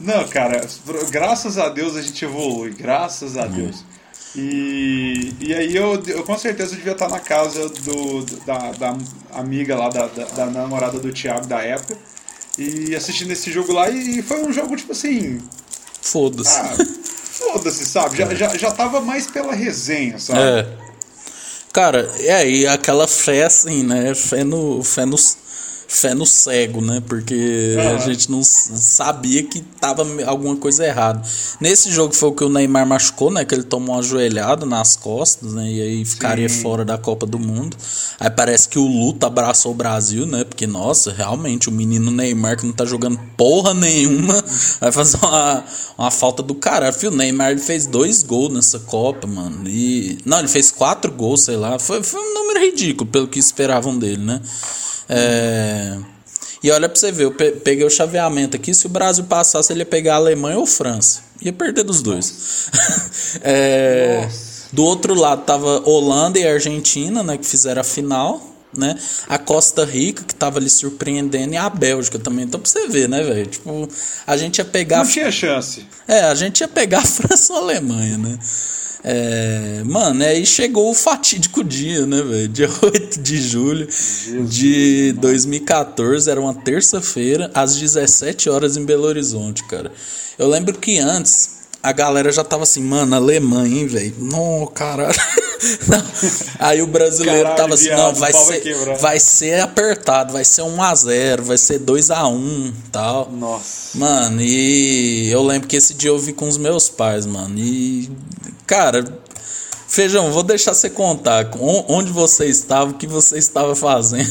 [0.00, 0.66] Não, cara,
[1.10, 3.84] graças a Deus a gente evolui, graças a Deus.
[4.34, 8.96] E, e aí eu, eu com certeza devia estar na casa do, da, da
[9.32, 11.98] amiga lá, da, da, da namorada do Thiago da época,
[12.56, 15.40] e assistindo esse jogo lá, e foi um jogo tipo assim.
[16.00, 16.58] Foda-se.
[16.58, 16.76] Ah,
[17.32, 18.16] foda-se, sabe?
[18.16, 20.40] Já, já, já tava mais pela resenha, sabe?
[20.40, 20.90] É.
[21.72, 24.14] Cara, é, e aquela fé assim, né?
[24.14, 25.16] Fé no, fé no,
[25.90, 27.02] fé no cego, né?
[27.04, 27.98] Porque a Aham.
[27.98, 31.20] gente não sabia que tava alguma coisa errada.
[31.60, 33.44] Nesse jogo foi o que o Neymar machucou, né?
[33.44, 35.68] Que ele tomou uma joelhada nas costas, né?
[35.68, 36.62] E aí ficaria Sim.
[36.62, 37.76] fora da Copa do Mundo.
[38.20, 40.44] Aí parece que o Luta abraçou o Brasil, né?
[40.44, 44.44] Porque, nossa, realmente, o menino Neymar que não tá jogando porra nenhuma
[44.80, 45.64] vai fazer uma,
[45.98, 46.94] uma falta do caralho.
[46.94, 49.68] Fio, o Neymar ele fez dois gols nessa Copa, mano.
[49.68, 50.18] E.
[50.24, 51.80] Não, ele fez quatro gols, sei lá.
[51.80, 54.40] Foi, foi um número ridículo pelo que esperavam dele, né?
[55.10, 55.98] É.
[56.62, 58.72] E olha pra você ver, eu pe- peguei o chaveamento aqui.
[58.74, 61.20] Se o Brasil passasse, ele ia pegar a Alemanha ou França.
[61.42, 62.68] Ia perder dos dois.
[63.42, 64.28] É,
[64.72, 67.38] do outro lado tava Holanda e Argentina, né?
[67.38, 68.44] Que fizeram a final.
[68.76, 68.96] Né?
[69.28, 72.44] A Costa Rica, que tava ali surpreendendo, e a Bélgica também.
[72.44, 73.46] Então, pra você ver, né, velho?
[73.46, 73.88] Tipo,
[74.26, 74.98] a gente ia pegar.
[75.04, 75.84] Não tinha chance.
[76.06, 78.38] É, a gente ia pegar a França ou a Alemanha, né?
[79.02, 82.48] É, mano, aí chegou o fatídico dia, né, velho?
[82.48, 83.88] Dia 8 de julho
[84.48, 89.90] de 2014, era uma terça-feira, às 17 horas em Belo Horizonte, cara.
[90.38, 94.14] Eu lembro que antes a galera já tava assim, mano, Alemanha, hein, velho?
[94.18, 95.14] Não, caralho.
[95.88, 96.02] Não.
[96.58, 98.96] Aí o brasileiro Caralho, tava assim, viado, não, vai ser, quebrar.
[98.96, 103.30] vai ser apertado, vai ser 1 a 0 vai ser 2 a 1 tal.
[103.30, 103.98] Nossa.
[103.98, 107.58] Mano, e eu lembro que esse dia eu vi com os meus pais, mano.
[107.58, 108.10] E,
[108.70, 109.04] cara,
[109.88, 114.30] Feijão, vou deixar você contar on- onde você estava, o que você estava fazendo.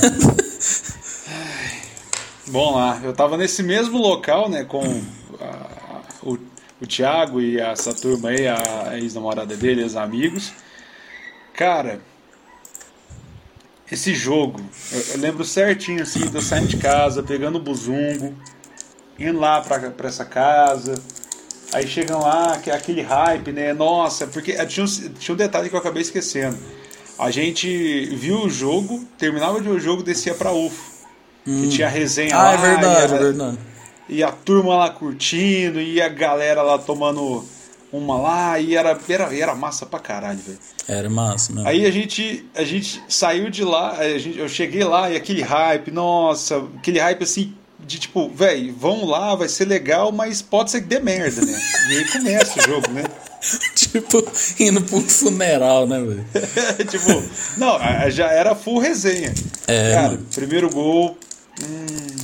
[2.47, 4.81] Bom lá, eu tava nesse mesmo local, né, com
[5.41, 6.37] a- o,
[6.81, 10.53] o Thiago e essa turma aí, a ex-namorada dele, os amigos.
[11.53, 11.99] Cara,
[13.91, 14.61] esse jogo,
[14.93, 18.33] eu, eu lembro certinho assim, de eu saindo de casa, pegando o buzungo,
[19.19, 20.95] indo lá pra essa casa.
[21.71, 23.73] Aí chegam lá, que é aquele hype, né?
[23.73, 26.57] Nossa, porque eh, tinha um, tinha um detalhe que eu acabei esquecendo.
[27.17, 30.89] A gente viu o jogo, terminava de ver o jogo, descia pra UFO.
[31.45, 32.53] Que tinha resenha ah, lá.
[32.53, 33.57] é verdade, e é a, verdade.
[34.07, 37.43] E a turma lá curtindo, e a galera lá tomando
[37.91, 40.59] uma lá, e era, era, era massa pra caralho, velho.
[40.87, 41.67] Era massa, mesmo.
[41.67, 45.41] Aí a gente, a gente saiu de lá, a gente, eu cheguei lá e aquele
[45.41, 47.53] hype, nossa, aquele hype assim,
[47.89, 51.59] de tipo, velho, vamos lá, vai ser legal, mas pode ser que dê merda, né?
[51.89, 53.03] E aí começa o jogo, né?
[53.75, 54.23] tipo,
[54.59, 56.25] indo pro funeral, né, velho?
[56.87, 57.23] tipo,
[57.57, 57.79] não,
[58.11, 59.33] já era full resenha.
[59.67, 60.25] É, Cara, mano.
[60.35, 61.17] primeiro gol,
[61.63, 62.15] hum,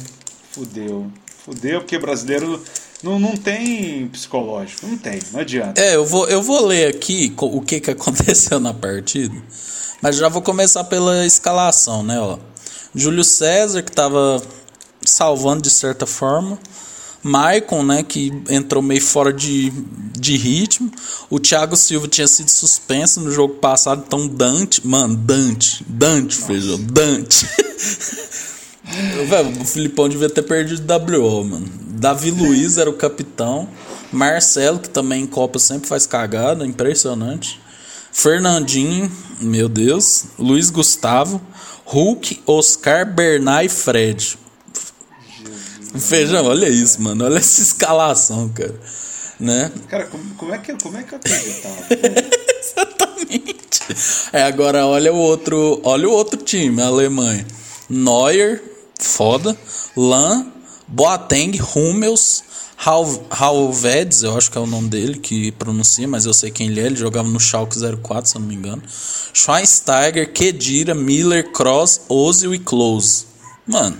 [0.52, 1.12] fudeu.
[1.44, 2.64] Fudeu, porque brasileiro
[3.02, 5.82] não, não tem psicológico, não tem, não adianta.
[5.82, 9.36] É, eu vou, eu vou ler aqui o que, que aconteceu na partida,
[10.00, 12.38] mas já vou começar pela escalação, né, ó.
[12.94, 14.42] Júlio César, que tava
[15.10, 16.60] salvando de certa forma.
[17.24, 19.72] Maicon, né, que entrou meio fora de,
[20.18, 20.92] de ritmo.
[21.28, 26.80] O Thiago Silva tinha sido suspenso no jogo passado, então Dante, mano, Dante, Dante, feijão,
[26.80, 27.48] Dante.
[29.28, 31.68] Velho, o Filipão devia ter perdido o WO, mano.
[31.82, 33.68] Davi Luiz era o capitão.
[34.12, 37.60] Marcelo, que também em Copa sempre faz cagada, impressionante.
[38.12, 40.26] Fernandinho, meu Deus.
[40.38, 41.42] Luiz Gustavo.
[41.86, 44.38] Hulk, Oscar, Bernard e Fred.
[46.00, 47.26] Feijão, olha isso, mano.
[47.26, 48.76] Olha essa escalação, cara.
[49.40, 49.72] Né?
[49.90, 51.76] Cara, como, como é que como é que eu acreditava?
[52.60, 53.82] Exatamente.
[54.32, 57.46] É, agora olha o outro, olha o outro time, a Alemanha.
[57.90, 58.64] Neuer,
[59.00, 59.56] foda.
[59.96, 60.48] Lan,
[60.88, 62.44] Boateng, Hummels,
[62.78, 66.68] Hal- Halvedes, eu acho que é o nome dele que pronuncia, mas eu sei quem
[66.68, 68.82] ele é, ele jogava no Schalke 04, se eu não me engano.
[69.34, 73.26] Schweinsteiger, Kedira, Miller, Cross, Ozil e Klose.
[73.68, 73.98] Mano.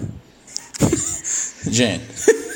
[1.68, 2.04] Gente.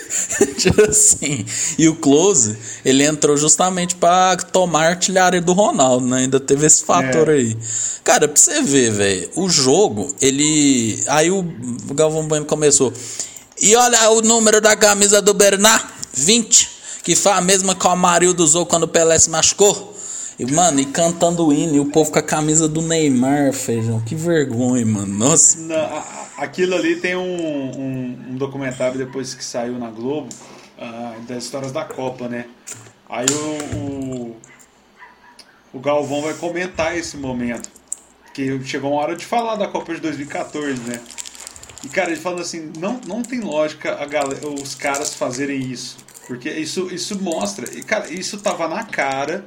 [0.57, 1.45] tipo assim.
[1.77, 6.19] E o Close, ele entrou justamente para tomar a artilharia do Ronaldo, né?
[6.19, 7.33] Ainda teve esse fator é.
[7.33, 7.57] aí.
[8.03, 11.03] Cara, pra você ver, velho, o jogo, ele.
[11.07, 11.45] Aí o
[11.93, 12.93] Galvão Bueno começou.
[13.61, 16.69] E olha o número da camisa do Bernard, 20,
[17.03, 19.98] que foi a mesma que o Amarildo usou quando o Pelé se machucou.
[20.39, 23.99] E, mano, e cantando o hino, e o povo com a camisa do Neymar, feijão.
[23.99, 25.13] Que vergonha, mano.
[25.17, 25.59] Nossa.
[26.37, 30.29] Aquilo ali tem um, um, um, documentário depois que saiu na Globo,
[30.77, 32.45] uh, das histórias da Copa, né?
[33.09, 34.37] Aí o, o,
[35.73, 37.69] o Galvão vai comentar esse momento.
[38.33, 41.01] Que chegou uma hora de falar da Copa de 2014, né?
[41.83, 45.97] E, cara, ele falando assim, não, não tem lógica a galera, os caras fazerem isso.
[46.29, 47.67] Porque isso, isso mostra.
[47.75, 49.43] E, cara, isso tava na cara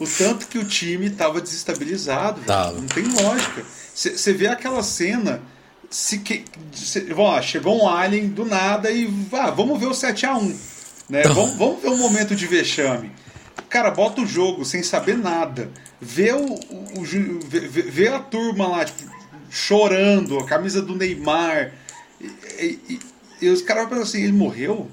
[0.00, 2.40] o tanto que o time tava desestabilizado.
[2.40, 2.72] Tava.
[2.72, 3.64] Não tem lógica.
[3.94, 5.40] Você vê aquela cena.
[5.88, 6.44] Se que,
[7.14, 10.56] vamos lá, chegou um alien do nada e ah, vamos ver o 7x1.
[11.08, 11.22] Né?
[11.22, 13.12] Vamos, vamos ver o momento de vexame.
[13.68, 15.70] Cara, bota o jogo sem saber nada.
[16.00, 17.04] Vê, o, o, o
[17.46, 19.08] vê, vê, a turma lá, tipo,
[19.48, 21.72] chorando, a camisa do Neymar.
[22.20, 23.00] E, e,
[23.40, 24.90] e os caras pensam assim, ele morreu?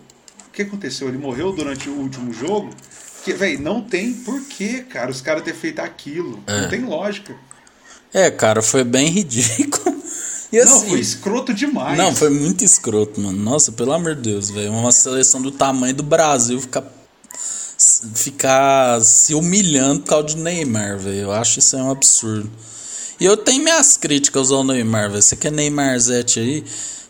[0.56, 1.10] O que aconteceu?
[1.10, 2.70] Ele morreu durante o último jogo?
[3.26, 6.42] Que, velho, não tem porquê, cara, os caras ter feito aquilo.
[6.48, 6.62] É.
[6.62, 7.36] Não tem lógica.
[8.14, 10.02] É, cara, foi bem ridículo.
[10.54, 11.98] E assim, não, foi escroto demais.
[11.98, 13.38] Não, foi muito escroto, mano.
[13.38, 14.72] Nossa, pelo amor de Deus, velho.
[14.72, 16.86] Uma seleção do tamanho do Brasil ficar
[18.14, 21.18] ficar se humilhando por causa de Neymar, velho.
[21.18, 22.50] Eu acho isso é um absurdo.
[23.20, 25.22] E eu tenho minhas críticas ao Neymar, velho.
[25.22, 26.64] Você quer Neymar Zete aí?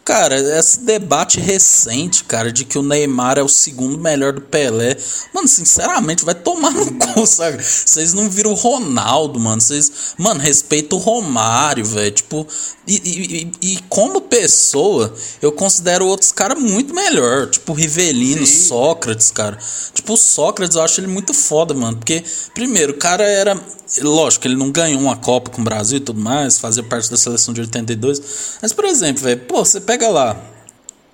[0.06, 4.96] Cara, esse debate recente, cara, de que o Neymar é o segundo melhor do Pelé.
[5.34, 7.58] Mano, sinceramente, vai tomar no cu, sabe?
[7.64, 9.60] Vocês não viram o Ronaldo, mano.
[9.60, 12.12] Vocês, mano, respeita o Romário, velho.
[12.12, 12.48] Tipo,
[12.88, 17.50] e, e, e, como pessoa, eu considero outros caras muito melhor.
[17.50, 18.68] Tipo, Rivelino, Sim.
[18.68, 19.58] Sócrates, cara.
[19.92, 21.98] Tipo, o Sócrates eu acho ele muito foda, mano.
[21.98, 23.60] Porque, primeiro, o cara era
[24.02, 27.16] Lógico, ele não ganhou uma Copa com o Brasil e tudo mais, fazia parte da
[27.16, 28.58] seleção de 82.
[28.62, 30.36] Mas, por exemplo, velho, pô, você pega lá.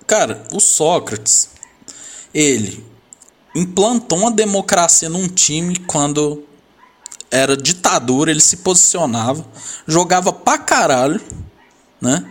[0.06, 1.50] Cara, o Sócrates,
[2.34, 2.84] ele
[3.54, 6.44] implantou uma democracia num time quando
[7.30, 9.46] era ditadura, ele se posicionava,
[9.86, 11.20] jogava pra caralho,
[12.00, 12.24] né?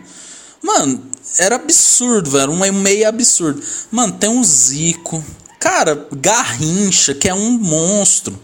[0.62, 3.60] Mano, era absurdo, velho, um meio absurdo.
[3.90, 5.24] Mano, tem um Zico,
[5.58, 8.38] cara, Garrincha, que é um monstro.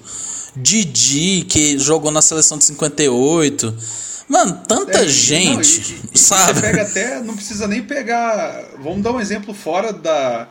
[0.57, 3.77] Didi, que jogou na seleção de 58.
[4.29, 6.61] Mano, tanta é, gente, não, e, sabe?
[6.61, 8.63] Você pega até, não precisa nem pegar.
[8.79, 10.49] Vamos dar um exemplo fora da,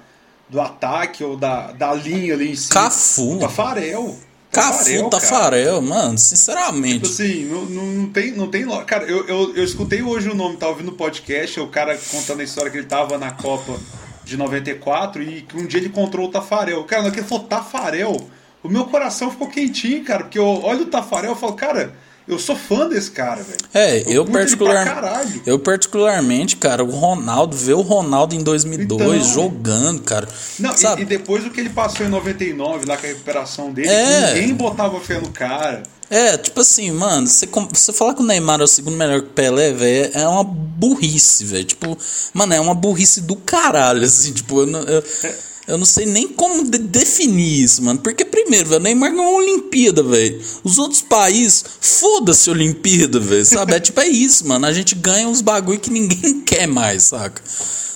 [0.49, 2.73] do ataque ou da, da linha ali em cima.
[2.73, 3.38] Cafu.
[3.39, 4.17] Tafarel.
[4.51, 7.01] Cafu, Tafarel, mano, sinceramente.
[7.01, 8.32] Tipo assim, não, não, tem.
[8.32, 11.67] Não tem cara, eu, eu, eu escutei hoje o nome, tava ouvindo o podcast, o
[11.67, 13.78] cara contando a história que ele tava na Copa
[14.23, 16.84] de 94 e que um dia ele encontrou o Tafarel.
[16.86, 18.28] Cara, naquele falou Tafarel
[18.67, 21.93] o meu coração ficou quentinho, cara, porque eu olho o Tafarel e falo, cara,
[22.28, 23.57] eu sou fã desse cara, velho.
[23.73, 29.23] É, eu, eu particular, eu particularmente, cara, o Ronaldo, ver o Ronaldo em 2002 então,
[29.23, 30.28] jogando, cara.
[30.59, 33.88] Não, e, e, depois do que ele passou em 99, lá com a recuperação dele,
[33.88, 34.34] é.
[34.34, 35.84] ninguém botava fé no cara.
[36.09, 39.28] É, tipo assim, mano, você, você falar que o Neymar é o segundo melhor que
[39.28, 41.65] o Pelé, velho, é uma burrice, velho.
[41.65, 41.97] Tipo,
[42.34, 45.03] mano, é uma burrice do caralho, assim, tipo, eu, eu,
[45.68, 47.99] eu não sei nem como de definir isso, mano.
[47.99, 50.41] Porque, primeiro, velho, Neymar ganhou uma Olimpíada, velho.
[50.63, 53.45] Os outros países, foda-se Olimpíada, velho.
[53.45, 53.74] Sabe?
[53.74, 54.65] É tipo, é isso, mano.
[54.65, 57.41] A gente ganha uns bagulho que ninguém quer mais, saca?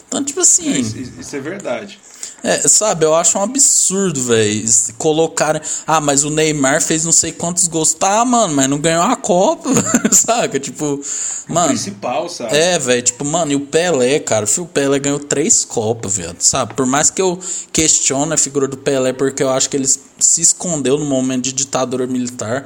[0.06, 0.74] Então, tipo assim.
[0.74, 1.98] É, isso, isso é verdade.
[2.44, 4.66] É, sabe, eu acho um absurdo, velho.
[4.98, 5.62] Colocar.
[5.86, 7.94] Ah, mas o Neymar fez não sei quantos gols.
[7.94, 9.70] Tá, mano, mas não ganhou a Copa,
[10.12, 10.60] saca?
[10.60, 11.00] Tipo,
[11.48, 11.68] mano.
[11.68, 12.56] O principal, sabe?
[12.58, 13.02] É, velho.
[13.02, 14.46] Tipo, mano, e o Pelé, cara.
[14.58, 16.36] O Pelé ganhou três Copas, velho.
[16.40, 16.74] Sabe?
[16.74, 17.40] Por mais que eu
[17.72, 21.54] questione a figura do Pelé, porque eu acho que ele se escondeu no momento de
[21.54, 22.66] ditadura militar.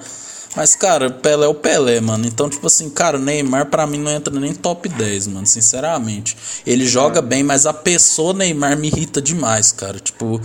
[0.56, 2.26] Mas, cara, Pelé é o Pelé, mano.
[2.26, 6.38] Então, tipo assim, cara, Neymar pra mim não entra nem top 10, mano, sinceramente.
[6.66, 10.00] Ele joga bem, mas a pessoa Neymar me irrita demais, cara.
[10.00, 10.42] Tipo,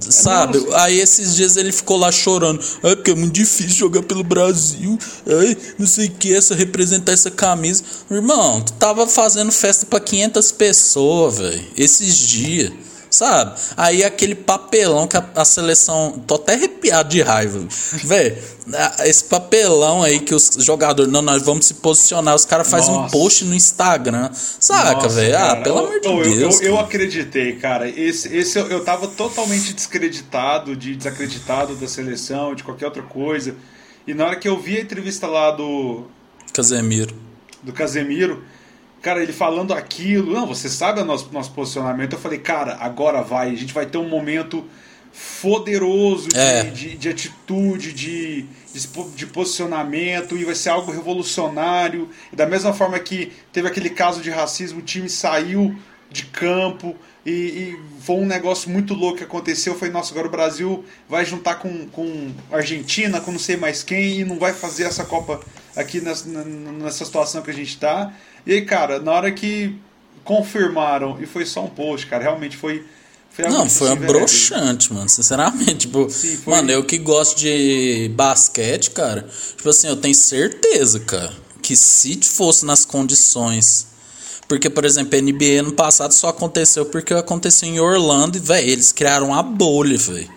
[0.00, 0.64] sabe?
[0.74, 2.64] Aí esses dias ele ficou lá chorando.
[2.82, 4.96] É porque é muito difícil jogar pelo Brasil.
[5.26, 7.82] Ai, não sei o que, essa representar essa camisa.
[8.10, 12.72] Irmão, tu tava fazendo festa para 500 pessoas, velho, esses dias
[13.12, 13.60] sabe?
[13.76, 16.22] Aí aquele papelão que a, a seleção.
[16.26, 17.64] Tô até arrepiado de raiva.
[18.04, 18.36] Velho,
[19.04, 21.12] esse papelão aí que os jogadores.
[21.12, 22.34] Não, nós vamos se posicionar.
[22.34, 24.30] Os caras fazem um post no Instagram.
[24.32, 25.36] Saca, velho?
[25.36, 26.60] Ah, pelo amor de eu, Deus.
[26.60, 27.88] Eu, eu, acreditei, cara.
[27.88, 33.54] Esse, esse eu, eu tava totalmente descreditado, de desacreditado da seleção, de qualquer outra coisa.
[34.06, 36.06] E na hora que eu vi a entrevista lá do.
[36.52, 37.14] Casemiro.
[37.62, 38.42] Do Casemiro
[39.02, 42.12] Cara, ele falando aquilo, não, você sabe o nosso, nosso posicionamento.
[42.12, 44.64] Eu falei, cara, agora vai, a gente vai ter um momento
[45.42, 46.62] poderoso de, É.
[46.64, 48.46] de, de atitude, de,
[49.14, 52.08] de, posicionamento, e vai ser algo revolucionário.
[52.32, 55.76] E da mesma forma que teve aquele caso de racismo, o time saiu
[56.10, 56.94] de campo
[57.24, 59.74] e, e foi um negócio muito louco que aconteceu.
[59.74, 63.82] Foi, nossa, agora o Brasil vai juntar com, com a Argentina, com não sei mais
[63.82, 65.40] quem, e não vai fazer essa Copa
[65.76, 68.12] aqui nessa, nessa situação que a gente tá.
[68.46, 69.74] E aí, cara, na hora que
[70.24, 72.84] confirmaram, e foi só um post, cara, realmente foi.
[73.30, 75.08] foi Não, foi um broxante, mano.
[75.08, 80.14] Sinceramente, tipo, Sim, foi- mano, eu que gosto de basquete, cara, tipo assim, eu tenho
[80.14, 81.32] certeza, cara,
[81.62, 83.91] que se fosse nas condições.
[84.52, 88.68] Porque, por exemplo, a NBA no passado só aconteceu porque aconteceu em Orlando e, velho,
[88.68, 90.28] eles criaram uma bolha, velho.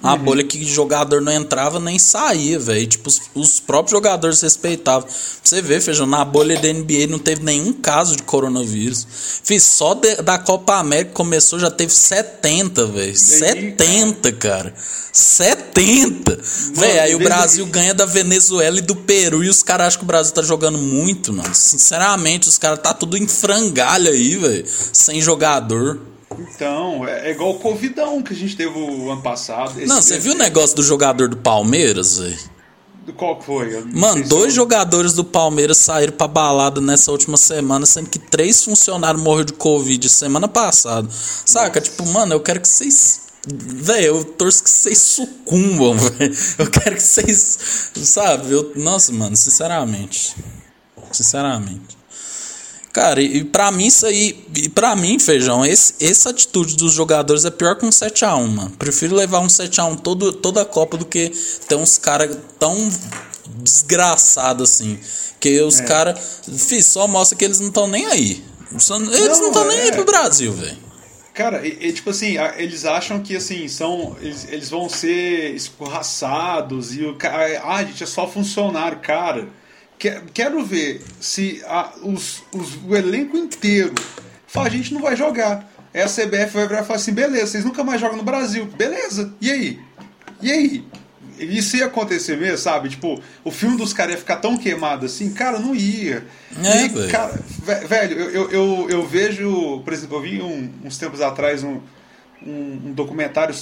[0.00, 0.18] Uma Uhum.
[0.22, 2.86] bolha que jogador não entrava nem saía, velho.
[2.86, 5.08] Tipo, os, os próprios jogadores respeitavam.
[5.42, 9.04] Você ver, feijão, na bolha da NBA não teve nenhum caso de coronavírus.
[9.42, 13.16] Fiz só de- da Copa América começou, já teve 70, velho.
[13.16, 14.72] 70, cara.
[15.10, 16.38] 70!
[16.74, 20.04] Velho, aí o Brasil ganha da Venezuela e do Peru e os caras acham que
[20.04, 21.54] o Brasil tá jogando muito, mano.
[21.54, 23.26] Sinceramente, os caras tá tudo em
[23.66, 24.64] frangalho aí, velho.
[24.92, 26.00] Sem jogador.
[26.38, 29.78] Então, é, é igual o Covidão que a gente teve o ano passado.
[29.78, 32.38] Esse- Não, você viu o negócio do jogador do Palmeiras, velho?
[33.16, 33.84] Qual que foi?
[33.92, 38.18] Mano, se dois eu- jogadores do Palmeiras saíram pra balada nessa última semana, sendo que
[38.18, 41.06] três funcionários morreram de Covid semana passada.
[41.10, 41.80] Saca?
[41.82, 43.20] Tipo, mano, eu quero que vocês.
[43.46, 46.34] Véi, eu torço que vocês sucumbam, velho.
[46.58, 47.90] Eu quero que vocês.
[47.94, 48.50] Sabe?
[48.52, 48.72] Eu...
[48.74, 50.34] Nossa, mano, sinceramente.
[51.12, 51.96] Sinceramente.
[52.94, 54.46] Cara, e, e pra mim isso aí.
[54.56, 58.70] E pra mim, feijão, esse, essa atitude dos jogadores é pior que um 7x1, mano.
[58.78, 61.30] Prefiro levar um 7x1 todo, toda a Copa do que
[61.68, 62.88] ter uns caras tão
[63.48, 64.98] desgraçados assim.
[65.40, 65.84] Que os É.
[65.84, 66.40] caras.
[66.82, 68.42] Só mostra que eles não estão nem aí.
[68.72, 68.88] Eles
[69.40, 69.92] não estão nem aí é.
[69.92, 70.78] pro Brasil, velho.
[71.34, 74.16] Cara, e, e, tipo assim, a- eles acham que assim, são.
[74.20, 77.60] Eles, eles vão ser escorraçados e o cara.
[77.64, 79.48] Ah, gente, é só funcionário, cara.
[79.98, 83.94] Que- Quero ver se a- os, os- o elenco inteiro
[84.46, 85.70] fala, a gente não vai jogar.
[85.92, 88.66] Aí a CBF vai virar e falar assim, beleza, vocês nunca mais jogam no Brasil.
[88.66, 89.80] Beleza, e aí?
[90.42, 90.84] E aí?
[91.38, 92.88] Isso ia acontecer mesmo, sabe?
[92.90, 96.24] Tipo, o filme dos caras ia ficar tão queimado assim, cara, não ia.
[96.62, 97.10] É, E, velho.
[97.10, 97.40] cara,
[97.88, 101.80] Velho, eu, eu, eu, eu vejo, por exemplo, eu vi um- uns tempos atrás um,
[102.44, 103.54] um, um documentário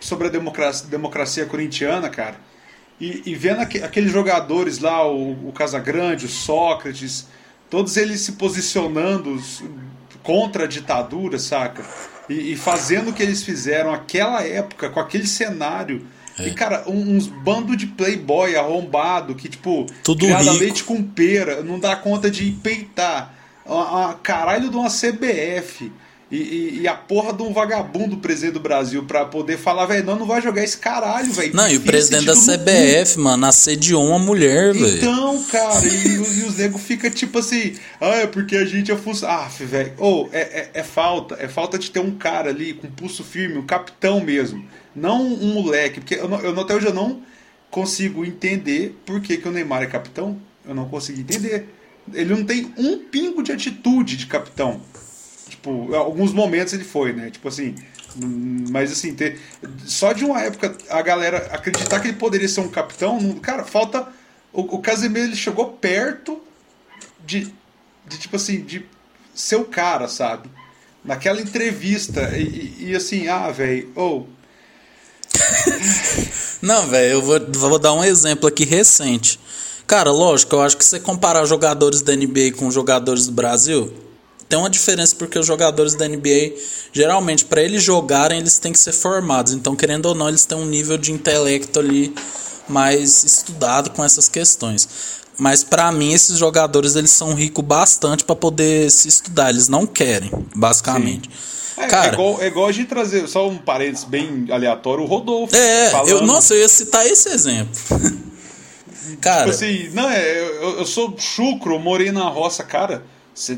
[0.00, 2.36] sobre a democracia, democracia corintiana, cara.
[3.00, 7.26] E, e vendo aque- aqueles jogadores lá, o, o Casagrande, o Sócrates,
[7.68, 9.40] todos eles se posicionando
[10.22, 11.84] contra a ditadura, saca?
[12.28, 16.06] E, e fazendo o que eles fizeram naquela época, com aquele cenário.
[16.38, 16.48] É.
[16.48, 20.64] E, cara, um- uns bando de playboy arrombado que, tipo, Tudo criado a rico.
[20.64, 23.34] leite com pera, não dá conta de peitar.
[23.66, 25.90] A, a caralho de uma CBF.
[26.34, 30.04] E, e- e a porra de um vagabundo presidente do Brasil pra poder falar, velho,
[30.04, 31.54] não, não vai jogar esse caralho, velho.
[31.54, 32.34] Não, e o presidente da.
[32.34, 34.96] CBF, mano, assediou uma mulher, velho.
[34.96, 39.44] Então, cara, e, e os ficam tipo assim, ah, é porque a gente é funcionário.
[39.46, 42.88] Ah, velho, ou é, é, é falta, é falta de ter um cara ali com
[42.90, 44.64] pulso firme, um capitão mesmo.
[44.94, 47.20] Não um moleque, porque eu, não- eu, até hoje eu não
[47.70, 50.36] consigo entender por que, que o Neymar é capitão.
[50.66, 51.68] Eu não consigo entender.
[52.12, 54.80] Ele não tem um pingo de atitude de capitão.
[55.48, 57.30] Tipo, alguns momentos ele foi, né?
[57.30, 57.74] Tipo assim.
[58.70, 59.40] Mas assim, ter,
[59.84, 63.64] só de uma época a galera acreditar que ele poderia ser um capitão, não- cara,
[63.64, 64.06] falta.
[64.52, 66.40] O, o Casemiro ele chegou perto
[67.26, 67.52] de,
[68.06, 68.86] de, tipo assim, de
[69.34, 70.48] ser o cara, sabe?
[71.04, 72.30] Naquela entrevista.
[72.36, 74.28] E, e- assim, ah, velho, ou.
[76.62, 79.38] Não, velho, eu vou, vou dar um exemplo aqui recente.
[79.86, 83.92] Cara, lógico, eu acho que você comparar jogadores da NBA com jogadores do Brasil,
[84.54, 86.52] tem uma diferença porque os jogadores da NBA,
[86.92, 89.52] geralmente, para eles jogarem, eles têm que ser formados.
[89.52, 92.14] Então, querendo ou não, eles têm um nível de intelecto ali
[92.68, 94.88] mais estudado com essas questões.
[95.36, 99.50] Mas para mim, esses jogadores eles são ricos bastante para poder se estudar.
[99.50, 101.28] Eles não querem, basicamente.
[101.76, 105.06] É, Cara, é, igual, é igual a gente trazer, só um parênteses bem aleatório, o
[105.06, 105.56] Rodolfo.
[105.56, 107.74] é, falando, eu, nossa, eu ia citar esse exemplo.
[109.20, 113.02] Cara, Tipo assim, não, é, eu, eu sou chucro, morei na roça, cara.
[113.34, 113.56] Você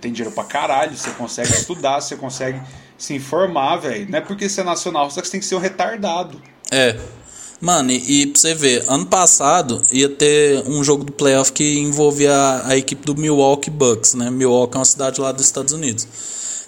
[0.00, 2.60] tem dinheiro pra caralho, você consegue estudar, você consegue
[2.96, 4.10] se informar, velho.
[4.10, 6.40] Não é porque você é nacional, só que você tem que ser um retardado.
[6.70, 6.98] É.
[7.60, 11.78] Mano, e, e pra você ver, ano passado ia ter um jogo do playoff que
[11.78, 14.30] envolvia a, a equipe do Milwaukee Bucks, né?
[14.30, 16.08] Milwaukee é uma cidade lá dos Estados Unidos.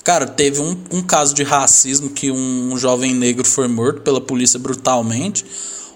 [0.05, 4.59] Cara, teve um, um caso de racismo que um, jovem negro foi morto pela polícia
[4.59, 5.45] brutalmente.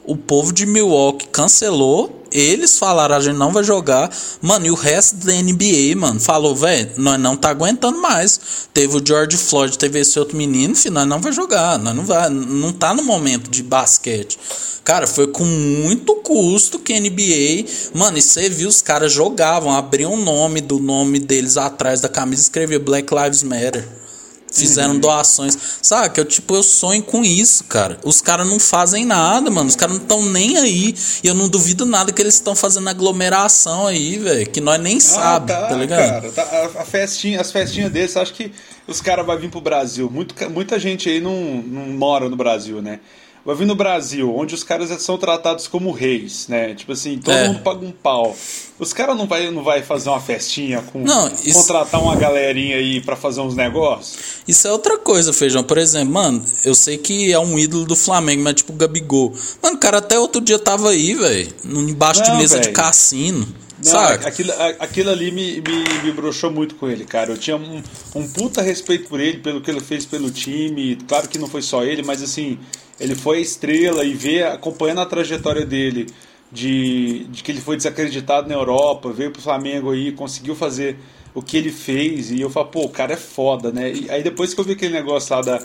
[0.06, 4.10] O povo de Milwaukee cancelou eles falaram, a gente não vai jogar.
[4.42, 8.68] Mano, e o resto da NBA, mano, falou, velho, nós não tá aguentando mais.
[8.74, 11.78] Teve o George Floyd, teve esse outro menino, enfim, nós não vai jogar.
[11.78, 14.38] Nós não vai, não tá no momento de basquete.
[14.84, 17.68] Cara, foi com muito custo que NBA.
[17.94, 22.08] Mano, e você viu, os caras jogavam, abriam o nome do nome deles atrás da
[22.08, 24.05] camisa e escrevia Black Lives Matter
[24.52, 25.00] fizeram uhum.
[25.00, 25.56] doações.
[25.82, 26.14] Sabe?
[26.14, 27.98] Que eu, tipo, eu sonho com isso, cara.
[28.04, 29.68] Os caras não fazem nada, mano.
[29.68, 30.94] Os caras não estão nem aí.
[31.22, 34.46] E eu não duvido nada que eles estão fazendo aglomeração aí, velho.
[34.48, 36.32] Que nós nem ah, sabe, tá, tá ligado?
[36.32, 38.52] Cara, tá, a, festinha, as festinhas desses, acho que
[38.86, 40.10] os caras vão vir pro Brasil.
[40.10, 43.00] Muito, muita gente aí não, não mora no Brasil, né?
[43.46, 46.74] Vai vir no Brasil, onde os caras são tratados como reis, né?
[46.74, 47.46] Tipo assim, todo é.
[47.46, 48.36] mundo paga um pau.
[48.76, 51.52] Os caras não vai, não vai fazer uma festinha com não, isso...
[51.54, 54.18] contratar uma galerinha aí para fazer uns negócios?
[54.48, 55.62] Isso é outra coisa, Feijão.
[55.62, 59.32] Por exemplo, mano, eu sei que é um ídolo do Flamengo, mas tipo o Gabigol.
[59.62, 62.68] Mano, o cara até outro dia tava aí, velho, embaixo não, de mesa véio.
[62.68, 63.46] de cassino.
[63.78, 64.28] Não, Saca?
[64.28, 67.30] Aquilo, aquilo ali me, me, me broxou muito com ele, cara.
[67.30, 67.82] Eu tinha um,
[68.14, 70.96] um puta respeito por ele, pelo que ele fez pelo time.
[71.06, 72.58] Claro que não foi só ele, mas assim,
[72.98, 76.06] ele foi a estrela e ver, acompanhando a trajetória dele,
[76.50, 80.98] de, de que ele foi desacreditado na Europa, veio pro Flamengo aí, conseguiu fazer
[81.36, 83.92] o que ele fez, e eu falo, pô, o cara é foda, né?
[83.92, 85.58] E aí depois que eu vi aquele negócio lá da,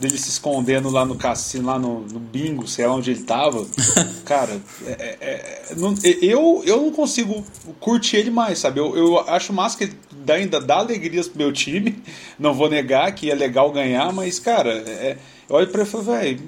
[0.00, 3.66] dele se escondendo lá no cassino, lá no, no bingo, sei lá onde ele tava,
[4.24, 7.44] cara, é, é, é não, eu, eu não consigo
[7.78, 8.80] curtir ele mais, sabe?
[8.80, 12.02] Eu, eu acho massa que ele dá, ainda dá alegrias pro meu time,
[12.40, 15.92] não vou negar que é legal ganhar, mas, cara, é, eu olho pra ele e
[15.92, 16.40] falo, velho,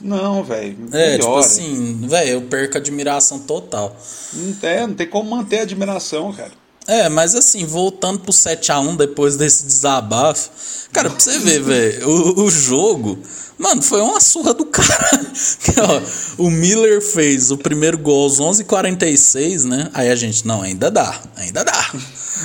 [0.00, 0.76] não, velho.
[0.92, 3.96] É, tipo assim, velho, eu perco a admiração total.
[4.32, 6.52] Não, é, não tem como manter a admiração, cara.
[6.86, 10.50] É, mas assim, voltando pro 7x1 depois desse desabafo.
[10.92, 13.18] Cara, pra você ver, velho, o, o jogo.
[13.58, 15.32] Mano, foi uma surra do cara.
[16.38, 19.90] o Miller fez o primeiro gol aos 11h46, né?
[19.94, 21.92] Aí a gente, não, ainda dá, ainda dá.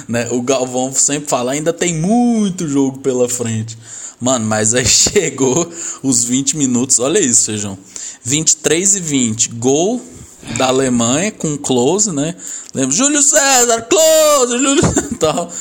[0.08, 0.28] né?
[0.32, 3.78] O Galvão sempre fala, ainda tem muito jogo pela frente.
[4.20, 5.70] Mano, mas aí chegou
[6.02, 7.78] os 20 minutos, olha isso, feijão.
[8.24, 10.02] 23 e 20, gol
[10.58, 12.36] da Alemanha com close, né?
[12.74, 12.96] Lembra?
[12.96, 14.82] Júlio César, close, Júlio
[15.20, 15.52] tal.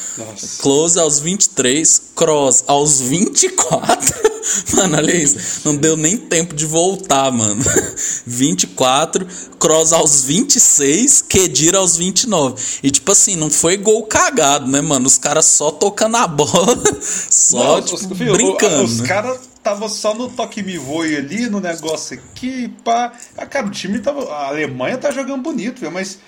[0.61, 4.31] Close aos 23, cross aos 24.
[4.75, 5.61] Mano, olha isso.
[5.65, 7.63] Não deu nem tempo de voltar, mano.
[8.27, 9.27] 24,
[9.59, 12.61] cross aos 26, Kedira aos 29.
[12.83, 15.07] E tipo assim, não foi gol cagado, né, mano?
[15.07, 18.85] Os caras só tocando a bola, só não, tipo, os, brincando.
[18.85, 23.13] Os caras tava só no toque me voe ali, no negócio aqui, pá.
[23.37, 24.31] Ah, cara, o time tava.
[24.33, 25.91] A Alemanha tá jogando bonito, viu?
[25.91, 26.19] Mas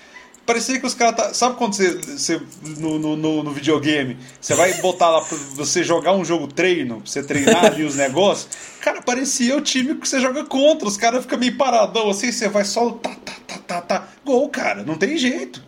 [0.45, 1.15] parecia que os caras.
[1.15, 1.93] Tá, sabe quando você.
[1.93, 2.41] você
[2.77, 7.11] no, no, no, videogame, você vai botar lá pra você jogar um jogo treino, pra
[7.11, 8.49] você treinar ali os negócios.
[8.81, 10.87] Cara, parecia o time que você joga contra.
[10.87, 12.91] Os caras ficam meio paradão assim, você vai só.
[12.91, 14.07] Tá, tá, tá, tá, tá.
[14.23, 15.61] Gol, cara, não tem jeito.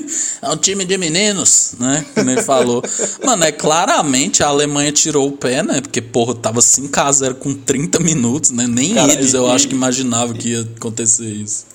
[0.42, 2.04] É um time de meninos, né?
[2.14, 2.82] Como ele falou.
[3.24, 5.80] Mano, é claramente a Alemanha tirou o pé, né?
[5.80, 8.66] Porque, porra, tava 5x0 com 30 minutos, né?
[8.68, 11.66] Nem Cara, eles e, eu acho que imaginavam que ia acontecer isso.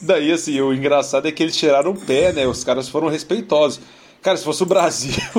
[0.00, 2.46] Daí, assim, o engraçado é que eles tiraram o pé, né?
[2.46, 3.80] Os caras foram respeitosos.
[4.22, 5.22] Cara, se fosse o Brasil.
[5.34, 5.38] É.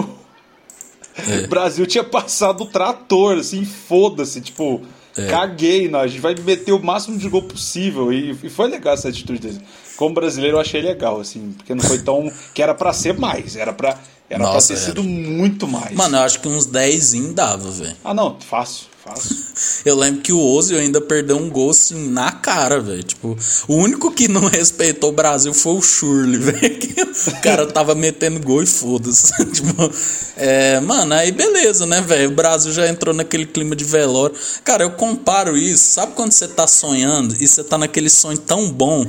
[1.46, 4.82] O Brasil tinha passado o trator, assim, foda-se, tipo.
[5.18, 5.28] É.
[5.28, 6.00] Caguei, não.
[6.00, 8.14] A gente vai meter o máximo de gol possível.
[8.14, 9.60] E, e foi legal essa atitude deles
[10.00, 12.32] como brasileiro eu achei legal, assim, porque não foi tão.
[12.54, 14.92] que era para ser mais, era para era Nossa, pra ter era.
[14.92, 15.94] sido muito mais.
[15.94, 17.98] Mano, eu acho que uns 10 dava, velho.
[18.02, 18.86] Ah, não, fácil.
[19.04, 19.36] Fácil.
[19.84, 23.02] Eu lembro que o Ozil ainda perdeu um gol assim na cara, velho.
[23.02, 23.38] Tipo,
[23.68, 26.80] o único que não respeitou o Brasil foi o Shurley, velho.
[27.28, 29.34] O cara tava metendo gol e foda-se.
[29.52, 29.92] tipo,
[30.38, 32.30] é, mano, aí beleza, né, velho?
[32.30, 34.36] O Brasil já entrou naquele clima de velório.
[34.64, 35.92] Cara, eu comparo isso.
[35.92, 39.06] Sabe quando você tá sonhando e você tá naquele sonho tão bom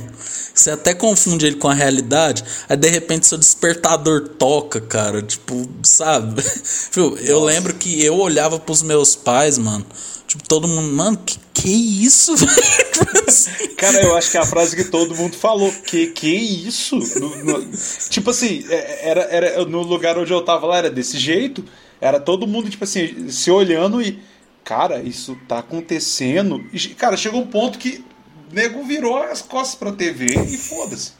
[0.61, 5.67] você até confunde ele com a realidade, aí de repente seu despertador toca, cara, tipo,
[5.83, 6.41] sabe?
[7.25, 9.85] eu lembro que eu olhava pros meus pais, mano,
[10.27, 12.33] tipo, todo mundo, mano, que que isso,
[13.77, 15.71] Cara, eu acho que é a frase que todo mundo falou.
[15.85, 16.97] Que que isso?
[17.19, 17.71] No, no,
[18.09, 21.63] tipo assim, é, era, era no lugar onde eu tava lá, era desse jeito.
[21.99, 24.19] Era todo mundo, tipo assim, se olhando e.
[24.63, 26.63] Cara, isso tá acontecendo.
[26.71, 28.03] E, cara, chegou um ponto que
[28.51, 31.11] nego virou as costas pra TV e foda-se.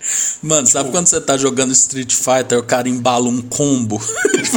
[0.42, 0.74] Mano, tipo...
[0.74, 4.02] sabe quando você tá jogando Street Fighter o cara embala um combo?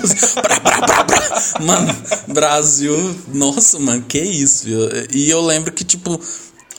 [0.04, 1.96] Assim, brá, brá, brá, mano,
[2.28, 4.80] Brasil, nossa, mano, que isso, viu?
[5.12, 6.20] E eu lembro que, tipo,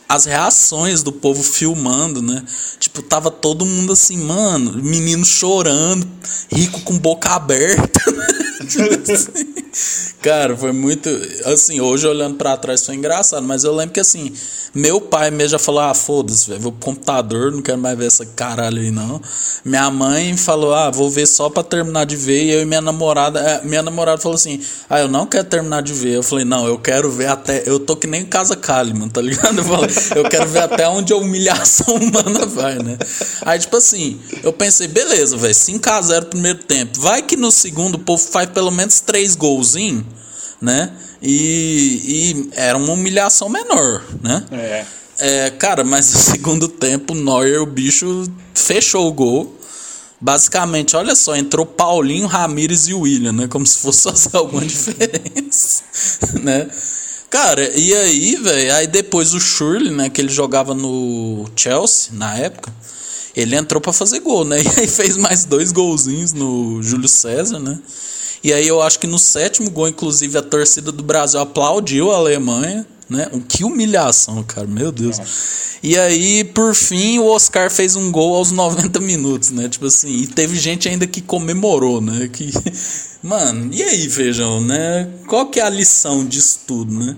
[0.07, 2.43] as reações do povo filmando, né?
[2.79, 6.07] Tipo, tava todo mundo assim, mano, menino chorando,
[6.51, 7.99] rico com boca aberta.
[8.69, 9.55] tipo assim.
[10.25, 11.07] Cara, foi muito.
[11.45, 14.33] Assim, hoje olhando pra trás foi engraçado, mas eu lembro que assim,
[14.73, 18.07] meu pai mesmo já falou: ah, foda-se, velho, vou pro computador, não quero mais ver
[18.07, 19.21] essa caralho aí não.
[19.63, 22.43] Minha mãe falou: ah, vou ver só pra terminar de ver.
[22.43, 24.59] E eu e minha namorada, é, minha namorada falou assim:
[24.89, 26.15] ah, eu não quero terminar de ver.
[26.15, 27.61] Eu falei: não, eu quero ver até.
[27.63, 29.59] Eu tô que nem Casa Kalimann, tá ligado?
[29.59, 32.97] Eu falei: eu quero ver até onde a humilhação humana vai, né?
[33.43, 36.99] Aí, tipo assim, eu pensei: beleza, velho, 5x0 primeiro tempo.
[36.99, 40.14] Vai que no segundo o povo faz pelo menos três golzinhos
[40.61, 40.91] né?
[41.21, 44.45] E, e era uma humilhação menor, né?
[44.51, 44.85] É.
[45.17, 49.55] É, cara, mas no segundo tempo, o Neuer, o bicho, fechou o gol.
[50.19, 53.47] Basicamente, olha só, entrou Paulinho, Ramires e William, né?
[53.47, 55.83] Como se fosse fazer alguma diferença,
[56.41, 56.67] né?
[57.29, 62.37] Cara, e aí, velho, aí depois o Shirley, né, que ele jogava no Chelsea na
[62.37, 62.71] época,
[63.35, 64.57] ele entrou para fazer gol, né?
[64.63, 67.79] E aí fez mais dois golzinhos no Júlio César, né?
[68.43, 72.17] E aí eu acho que no sétimo gol, inclusive, a torcida do Brasil aplaudiu a
[72.17, 72.85] Alemanha.
[73.07, 73.29] Né?
[73.47, 75.19] Que humilhação, cara, meu Deus.
[75.83, 79.69] E aí, por fim, o Oscar fez um gol aos 90 minutos, né?
[79.69, 82.27] Tipo assim, e teve gente ainda que comemorou, né?
[82.33, 82.51] Que...
[83.21, 85.07] Mano, e aí, vejam, né?
[85.27, 87.15] Qual que é a lição disso tudo, né?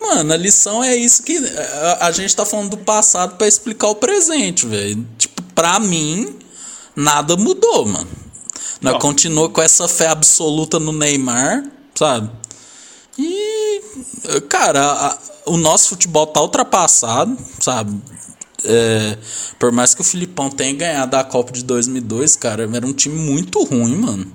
[0.00, 3.88] Mano, a lição é isso que a, a gente tá falando do passado para explicar
[3.88, 5.06] o presente, velho.
[5.18, 6.36] Tipo, pra mim,
[6.96, 8.08] nada mudou, mano.
[8.80, 12.30] Nós continua com essa fé absoluta no Neymar, sabe?
[13.18, 13.82] E,
[14.48, 18.00] cara, a, o nosso futebol tá ultrapassado, sabe?
[18.64, 19.18] É,
[19.58, 23.16] por mais que o Filipão tenha ganhado a Copa de 2002, cara, era um time
[23.16, 24.32] muito ruim, mano.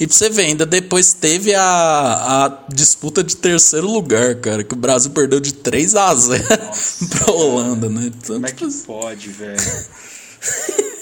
[0.00, 4.74] E pra você ver, ainda depois teve a, a disputa de terceiro lugar, cara, que
[4.74, 8.06] o Brasil perdeu de 3 a 0 Nossa, pra Holanda, né?
[8.06, 9.60] Então, como é que tipo, pode, velho?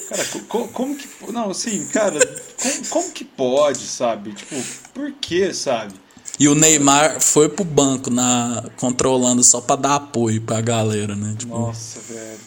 [0.09, 1.09] Cara, como, como, que.
[1.32, 2.18] Não, assim, cara,
[2.61, 4.32] como, como, que pode, sabe?
[4.32, 4.57] Tipo,
[4.93, 5.95] por que, sabe?
[6.38, 11.36] E o Neymar foi pro banco na controlando só pra dar apoio pra galera, né?
[11.38, 11.57] Tipo...
[11.57, 12.41] Nossa, velho.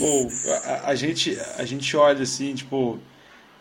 [0.00, 0.32] Ou
[0.64, 2.98] a, a, gente, a gente olha assim, tipo.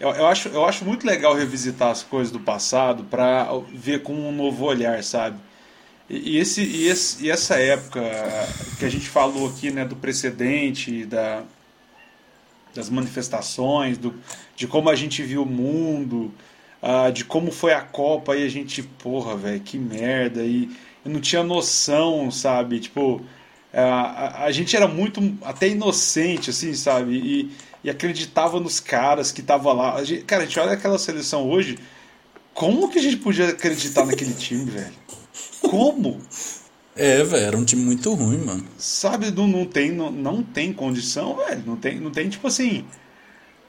[0.01, 4.13] Eu, eu, acho, eu acho muito legal revisitar as coisas do passado pra ver com
[4.13, 5.37] um novo olhar, sabe?
[6.09, 8.01] E, esse, e, esse, e essa época
[8.79, 11.43] que a gente falou aqui, né, do precedente, da,
[12.73, 14.11] das manifestações, do,
[14.55, 16.33] de como a gente viu o mundo,
[16.81, 20.67] uh, de como foi a Copa, e a gente, porra, velho, que merda, e
[21.05, 22.79] eu não tinha noção, sabe?
[22.79, 23.23] Tipo, uh,
[23.73, 27.13] a, a, gente era muito, até inocente, assim, sabe?
[27.13, 27.51] E,
[27.83, 29.95] e acreditava nos caras que estavam lá.
[29.95, 31.77] A gente, cara, a gente olha aquela seleção hoje,
[32.53, 34.93] como que a gente podia acreditar naquele time, velho?
[35.61, 36.19] Como?
[36.95, 38.65] É, velho, era um time muito ruim, mano.
[38.77, 41.63] Sabe, não, não, tem, não, não tem condição, velho.
[41.65, 42.85] Não tem, não tem tipo assim,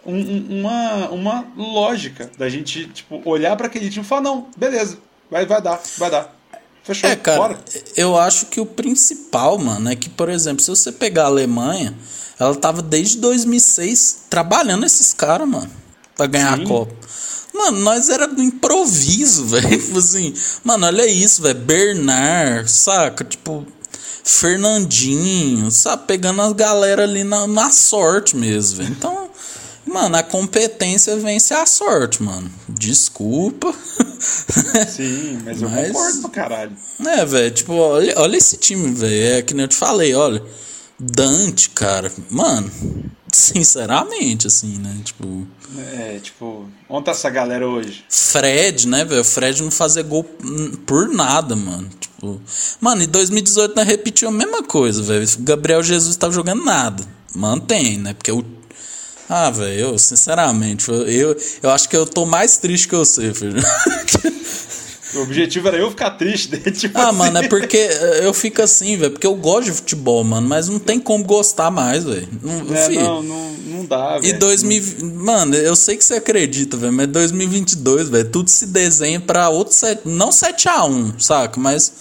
[0.05, 4.99] um, uma, uma lógica da gente, tipo, olhar para aquele time e falar, não, beleza,
[5.31, 6.42] vai, vai dar, vai dar.
[6.85, 7.59] Fechou, é, cara, bora.
[7.97, 11.95] eu acho que o principal, mano, é que, por exemplo, se você pegar a Alemanha,
[12.39, 15.71] ela tava desde 2006 trabalhando esses caras, mano,
[16.17, 16.65] pra ganhar Sim.
[16.65, 16.95] a Copa.
[17.55, 19.69] Mano, nós era do improviso, velho.
[19.69, 21.59] Tipo assim, mano, olha isso, velho.
[21.61, 23.25] Bernard, saca?
[23.25, 23.65] Tipo,
[24.25, 26.05] Fernandinho, sabe?
[26.07, 28.91] Pegando as galera ali na, na sorte mesmo, velho.
[28.91, 29.31] Então,
[29.93, 32.51] mano, a competência vence a sorte, mano.
[32.69, 33.73] Desculpa.
[34.89, 36.73] Sim, mas eu mas, concordo pra caralho.
[37.07, 39.37] É, velho, tipo, olha, olha esse time, velho.
[39.37, 40.43] É que nem eu te falei, olha.
[40.99, 42.13] Dante, cara.
[42.31, 42.71] Mano,
[43.33, 45.01] sinceramente, assim, né?
[45.05, 45.47] Tipo.
[45.79, 48.05] É, tipo, onde tá essa galera hoje?
[48.09, 49.25] Fred, né, velho?
[49.25, 50.25] Fred não fazer gol
[50.87, 51.89] por nada, mano.
[51.99, 52.41] Tipo,
[52.81, 55.27] mano, em 2018 nós repetiu a mesma coisa, velho.
[55.41, 57.05] Gabriel Jesus tava jogando nada.
[57.35, 58.15] Mantém, né?
[58.15, 58.45] Porque o.
[59.29, 63.63] Ah, velho, eu, sinceramente, eu, eu acho que eu tô mais triste que você, filho.
[65.15, 66.59] O objetivo era eu ficar triste, né?
[66.73, 67.19] Tipo ah, assim.
[67.19, 67.77] mano, é porque
[68.23, 69.13] eu fico assim, velho.
[69.13, 70.49] Porque eu gosto de futebol, mano.
[70.49, 72.29] Mas não tem como gostar mais, velho.
[72.43, 74.35] Não, é, não, não, não dá, velho.
[74.35, 74.83] E 2000.
[75.17, 76.93] Mano, eu sei que você acredita, velho.
[76.93, 78.31] Mas 2022, velho.
[78.31, 79.75] Tudo se desenha pra outro.
[79.75, 80.01] Set...
[80.05, 81.61] Não 7x1, saca?
[81.61, 81.93] Mas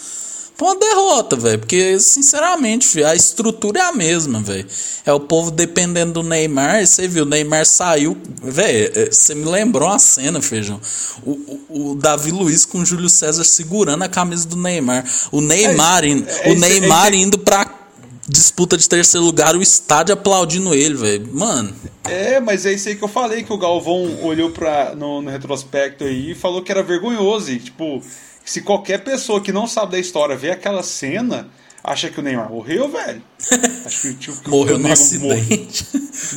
[0.67, 1.59] uma derrota, velho.
[1.59, 4.67] Porque, sinceramente, a estrutura é a mesma, velho.
[5.05, 6.85] É o povo dependendo do Neymar.
[6.85, 8.17] Você viu, o Neymar saiu.
[8.41, 10.79] Velho, é, você me lembrou uma cena, feijão.
[11.23, 15.05] O, o, o, Davi Luiz com o Júlio César segurando a camisa do Neymar.
[15.31, 17.81] O Neymar, é, indo, é, o Neymar indo pra
[18.27, 21.29] disputa de terceiro lugar, o estádio aplaudindo ele, velho.
[21.33, 21.75] Mano.
[22.05, 25.29] É, mas é isso aí que eu falei, que o Galvão olhou pra, no, no
[25.29, 27.51] retrospecto aí e falou que era vergonhoso.
[27.51, 28.01] E, tipo,
[28.43, 31.49] se qualquer pessoa que não sabe da história ver aquela cena,
[31.83, 33.21] acha que o Neymar morreu, velho.
[33.85, 35.87] Acho que o tio morreu no acidente.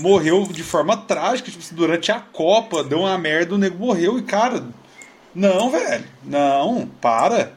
[0.01, 4.19] Morreu, morreu de forma trágica, tipo, durante a Copa, deu uma merda, o nego morreu
[4.19, 4.65] e, cara,
[5.35, 6.05] Não, velho.
[6.25, 7.53] Não, para.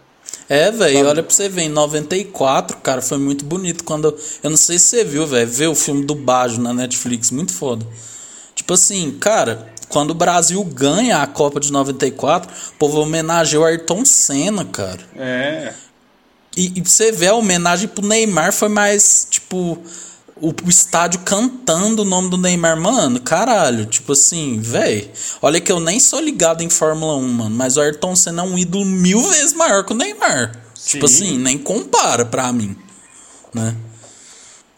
[0.49, 4.17] É, velho, olha pra você ver, em 94, cara, foi muito bonito quando.
[4.43, 7.53] Eu não sei se você viu, velho, ver o filme do Bajo na Netflix, muito
[7.53, 7.85] foda.
[8.55, 13.65] Tipo assim, cara, quando o Brasil ganha a Copa de 94, o povo homenageou o
[13.65, 14.99] Ayrton Senna, cara.
[15.15, 15.73] É.
[16.55, 19.77] E, e você vê a homenagem pro Neymar foi mais, tipo,
[20.41, 25.09] o, o, estádio cantando o nome do Neymar, mano, caralho, tipo assim, velho.
[25.41, 28.45] Olha que eu nem sou ligado em Fórmula 1, mano, mas o Ayrton Senna é
[28.45, 30.51] um ídolo mil vezes maior que o Neymar.
[30.73, 30.91] Sim.
[30.91, 32.75] Tipo assim, nem compara pra mim,
[33.53, 33.75] né?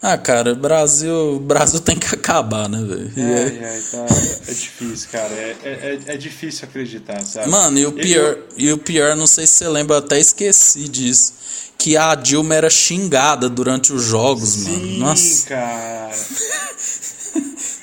[0.02, 3.12] Ah, cara, Brasil, Brasil tem que acabar, né, velho?
[3.16, 4.06] É, é, tá,
[4.48, 5.34] é difícil, cara.
[5.34, 7.50] É, é, é, difícil acreditar, sabe?
[7.50, 8.48] Mano, e o pior, eu...
[8.56, 11.40] e o pior, não sei se você lembra, eu até esqueci disso
[11.80, 14.98] que a Dilma era xingada durante os jogos, Sim, mano.
[14.98, 15.48] Nossa.
[15.48, 16.10] cara.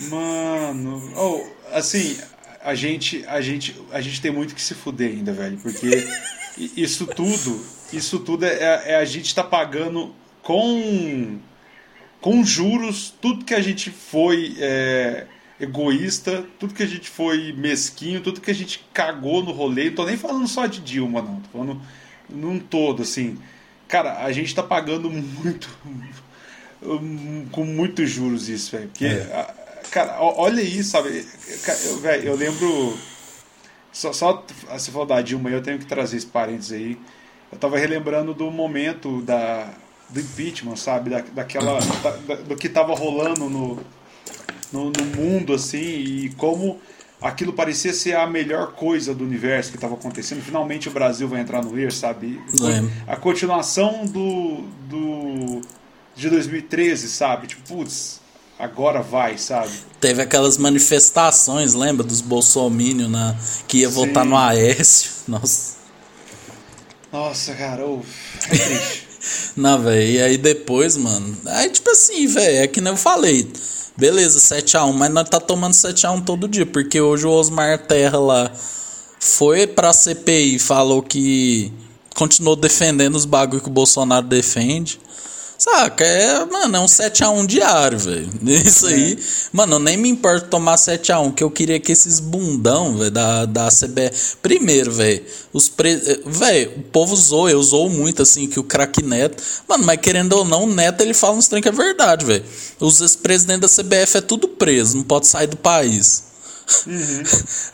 [0.09, 1.43] mano, oh,
[1.75, 2.15] assim,
[2.63, 6.07] a gente, a gente, a gente tem muito que se fuder ainda, velho, porque
[6.75, 7.59] isso tudo,
[7.91, 10.13] isso tudo é, é a gente tá pagando
[10.43, 11.39] com
[12.21, 15.27] com juros tudo que a gente foi é,
[15.59, 19.85] egoísta, tudo que a gente foi mesquinho, tudo que a gente cagou no rolê.
[19.85, 21.39] Não tô nem falando só de Dilma, não.
[21.41, 21.81] Tô falando
[22.29, 23.37] num todo, assim.
[23.87, 25.69] Cara, a gente tá pagando muito.
[27.51, 28.87] com muitos juros isso, velho.
[28.89, 29.55] Porque, é.
[29.91, 31.25] cara, olha isso, sabe?
[31.85, 32.97] Eu, véio, eu lembro.
[33.91, 36.97] Só, só você falou da Dilma, eu tenho que trazer esse parênteses aí.
[37.51, 39.73] Eu tava relembrando do momento da,
[40.09, 41.09] do impeachment, sabe?
[41.09, 41.79] Da, daquela.
[41.79, 43.79] Da, do que tava rolando no,
[44.71, 46.79] no, no mundo, assim, e como
[47.21, 50.41] aquilo parecia ser a melhor coisa do universo que estava acontecendo.
[50.41, 52.39] Finalmente o Brasil vai entrar no ER, sabe?
[53.07, 55.61] A continuação do, do
[56.15, 57.47] de 2013, sabe?
[57.47, 58.21] Tipo, putz,
[58.57, 59.71] agora vai, sabe?
[59.99, 63.35] Teve aquelas manifestações, lembra dos bolsominions na
[63.67, 63.95] que ia Sim.
[63.95, 65.11] votar no Aécio.
[65.27, 65.77] Nossa.
[67.11, 68.01] Nossa, cara, oh,
[68.51, 69.06] é triste.
[69.55, 71.37] Não, velho, e aí depois, mano.
[71.45, 73.51] Aí, tipo assim, velho, é que nem eu falei.
[73.97, 78.51] Beleza, 7x1, mas nós tá tomando 7x1 todo dia, porque hoje o Osmar Terra lá
[79.19, 81.71] foi pra CPI falou que
[82.15, 84.99] continuou defendendo os bagulho que o Bolsonaro defende.
[85.57, 86.05] Saca?
[86.05, 88.29] É, mano, é um 7x1 diário, velho.
[88.45, 88.93] Isso é.
[88.93, 89.19] aí.
[89.51, 93.45] Mano, eu nem me importo tomar 7x1, que eu queria que esses bundão, velho, da,
[93.45, 94.11] da CBE.
[94.41, 95.95] Primeiro, velho, os pre...
[96.25, 99.41] Velho, o povo zoa, usou muito, assim, que o craque Neto.
[99.67, 102.45] Mano, mas querendo ou não, o Neto ele fala uns trem que é verdade, velho.
[102.79, 106.23] Os ex-presidentes da CBF é tudo preso, não pode sair do país.
[106.85, 107.23] Uhum.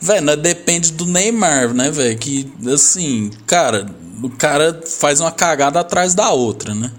[0.00, 2.16] velho, depende do Neymar, né, velho?
[2.16, 3.86] Que, assim, cara,
[4.22, 6.90] o cara faz uma cagada atrás da outra, né?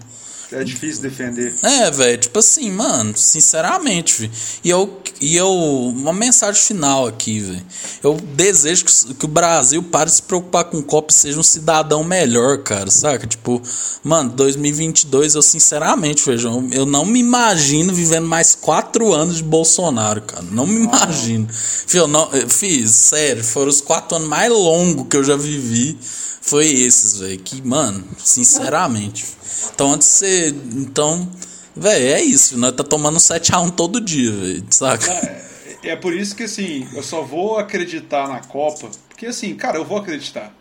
[0.52, 1.56] É difícil defender.
[1.64, 4.32] É, velho, tipo assim, mano, sinceramente, véio.
[4.64, 5.50] E eu, e eu.
[5.50, 7.66] Uma mensagem final aqui, velho.
[8.04, 11.40] Eu desejo que, que, o Brasil pare de se preocupar com o copo e seja
[11.40, 13.26] um cidadão melhor, cara, saca?
[13.26, 13.62] Tipo,
[14.04, 20.22] mano, 2022, eu sinceramente, vejam, eu não me imagino vivendo mais quatro anos de Bolsonaro,
[20.22, 20.44] cara.
[20.52, 21.48] Não me imagino.
[21.52, 25.98] Fio, não, fiz, sério, foram os quatro anos mais longos que eu já vivi.
[26.46, 27.40] Foi esses, velho.
[27.40, 29.26] Que, mano, sinceramente.
[29.74, 30.50] Então, antes você.
[30.50, 31.30] Então,
[31.76, 32.58] velho, é isso.
[32.58, 34.66] Nós tá tomando 7x1 todo dia, velho.
[34.70, 35.12] Saca?
[35.12, 38.90] É, é por isso que, assim, eu só vou acreditar na Copa.
[39.10, 40.54] Porque, assim, cara, eu vou acreditar.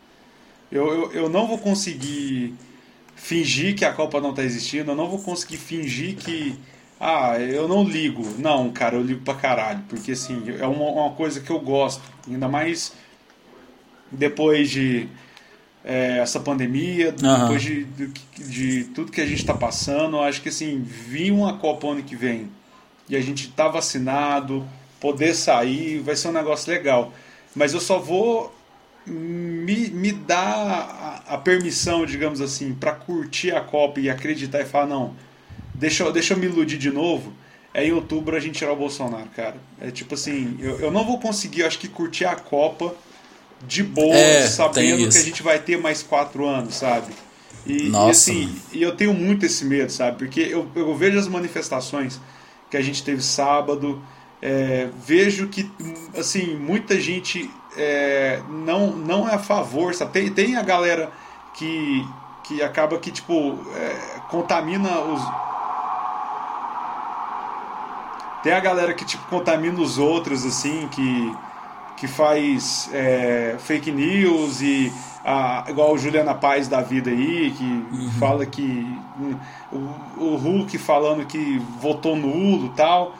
[0.70, 2.54] Eu, eu, eu não vou conseguir
[3.16, 4.90] fingir que a Copa não tá existindo.
[4.90, 6.58] Eu não vou conseguir fingir que.
[7.00, 8.24] Ah, eu não ligo.
[8.38, 9.82] Não, cara, eu ligo pra caralho.
[9.88, 12.02] Porque, assim, é uma, uma coisa que eu gosto.
[12.28, 12.92] Ainda mais
[14.10, 15.08] depois de
[15.84, 17.40] é, essa pandemia, uhum.
[17.40, 21.58] depois de, de, de, tudo que a gente está passando, acho que assim, vir uma
[21.58, 22.48] Copa ano que vem
[23.08, 24.66] e a gente tá vacinado,
[24.98, 27.12] poder sair, vai ser um negócio legal.
[27.54, 28.54] Mas eu só vou
[29.06, 34.64] me, me dar a, a permissão, digamos assim, para curtir a Copa e acreditar e
[34.64, 35.14] falar, não,
[35.74, 37.32] deixa, deixa eu me iludir de novo.
[37.74, 39.56] É em outubro a gente tirar o Bolsonaro, cara.
[39.80, 42.94] É tipo assim, eu, eu não vou conseguir, acho que, curtir a Copa
[43.66, 47.12] de boa, é, sabendo que a gente vai ter mais quatro anos, sabe?
[47.66, 50.18] E, e assim, e eu tenho muito esse medo, sabe?
[50.18, 52.20] Porque eu, eu vejo as manifestações
[52.70, 54.02] que a gente teve sábado,
[54.42, 55.70] é, vejo que,
[56.18, 60.12] assim, muita gente é, não, não é a favor, sabe?
[60.12, 61.10] Tem, tem a galera
[61.54, 62.06] que,
[62.44, 65.22] que acaba que, tipo, é, contamina os...
[68.42, 71.34] Tem a galera que, tipo, contamina os outros, assim, que
[71.96, 74.92] que faz é, fake news e
[75.24, 78.10] a, igual o Juliana Paz da vida aí, que uhum.
[78.18, 78.86] fala que
[79.72, 83.14] o, o Hulk falando que votou nulo tal.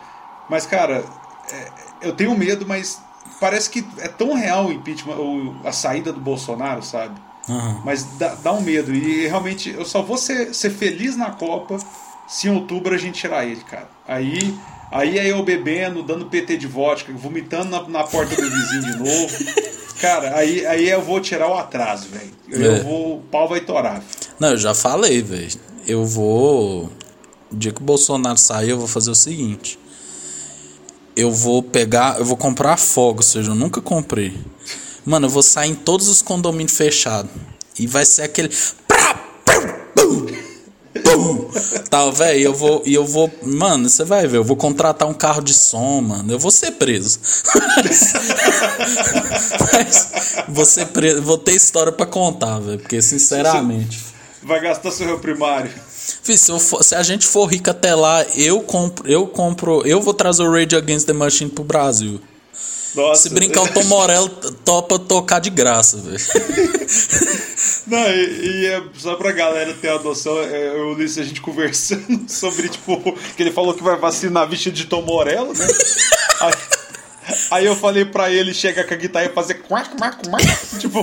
[0.48, 1.04] Mas, cara,
[1.50, 1.68] é,
[2.02, 3.02] eu tenho medo, mas
[3.40, 5.16] parece que é tão real o impeachment,
[5.64, 7.14] a saída do Bolsonaro, sabe?
[7.48, 7.82] Aham.
[7.84, 8.94] Mas dá, dá um medo.
[8.94, 11.78] E realmente, eu só vou ser, ser feliz na Copa
[12.26, 13.88] se em outubro a gente tirar ele, cara.
[14.06, 14.58] Aí,
[14.94, 18.96] aí é eu bebendo, dando PT de vodka, vomitando na, na porta do vizinho de
[18.98, 19.34] novo.
[20.00, 22.30] Cara, aí, aí eu vou tirar o atraso, velho.
[22.48, 22.80] Eu É.
[22.80, 23.18] vou.
[23.18, 24.02] O pau vai torar.
[24.38, 25.58] Não, eu já falei, velho.
[25.86, 26.90] Eu vou.
[27.50, 29.78] O dia que o Bolsonaro sair, eu vou fazer o seguinte.
[31.16, 32.18] Eu vou pegar.
[32.18, 34.36] Eu vou comprar fogo, ou seja, eu nunca comprei.
[35.06, 37.30] Mano, eu vou sair em todos os condomínios fechados.
[37.78, 38.50] E vai ser aquele.
[38.88, 39.14] Prá,
[39.44, 40.26] pum, pum,
[41.02, 41.50] pum.
[41.90, 42.82] Tá, velho, eu vou.
[42.86, 43.30] E eu vou.
[43.42, 46.32] Mano, você vai ver, eu vou contratar um carro de som, mano.
[46.32, 47.18] Eu vou ser preso.
[49.72, 51.22] Mas vou ser preso.
[51.22, 52.78] Vou ter história pra contar, velho.
[52.78, 54.00] Porque, sinceramente.
[54.42, 55.70] Vai gastar seu réu primário.
[56.22, 60.00] Fih, se, for- se a gente for rico até lá, eu compro, eu compro, eu
[60.02, 62.20] vou trazer o Rage Against the Machine pro Brasil.
[62.94, 63.22] Nossa.
[63.22, 64.28] Se brincar, o Tom Morello
[64.64, 66.18] topa tocar de graça, velho.
[67.86, 71.40] Não, e, e é só pra galera ter a noção, é, eu li a gente
[71.40, 75.66] conversando sobre, tipo, que ele falou que vai vacinar vestido de Tom Morello, né?
[76.40, 76.52] aí,
[77.50, 81.02] aí eu falei pra ele chegar com a guitarra e fazer quack, quack, quack, tipo...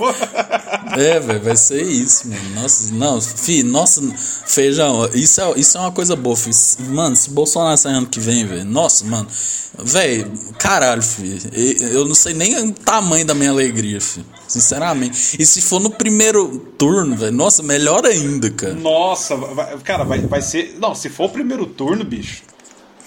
[0.98, 2.62] É, velho, vai ser isso, mano.
[2.62, 4.02] Nossa, não, fi, nossa,
[4.48, 6.50] feijão, isso é, isso é uma coisa boa, fi.
[6.90, 9.28] Mano, se Bolsonaro sair ano que vem, velho, nossa, mano,
[9.78, 11.38] velho, caralho, fi.
[11.94, 14.26] Eu não sei nem o tamanho da minha alegria, fi.
[14.52, 15.38] Sinceramente.
[15.40, 18.74] E se for no primeiro turno, velho, nossa, melhor ainda, cara.
[18.74, 20.76] Nossa, vai- cara, vai, vai ser...
[20.80, 22.44] Não, se for o primeiro turno, bicho...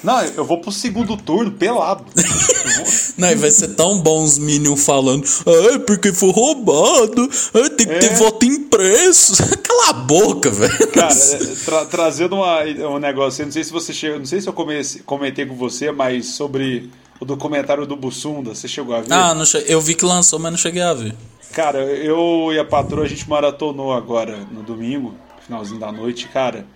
[0.03, 2.05] Não, eu vou pro segundo turno pelado.
[3.17, 5.27] Não, e vai ser tão bom os Minions falando,
[5.71, 8.15] ai, porque foi roubado, ai, tem que ter É.
[8.15, 9.33] voto impresso.
[9.65, 10.89] Cala a boca, velho.
[10.89, 12.61] Cara, é, tra- trazendo uma,
[12.91, 15.57] um negócio, eu não sei se você chegou, não sei se eu comece- comentei com
[15.57, 19.11] você, mas sobre o documentário do Bussunda, você chegou a ver?
[19.11, 21.15] Ah, não eu vi que lançou, mas não cheguei a ver.
[21.55, 25.15] Cara, eu e a patroa, a gente maratonou agora no domingo,
[25.47, 26.67] finalzinho da noite, cara.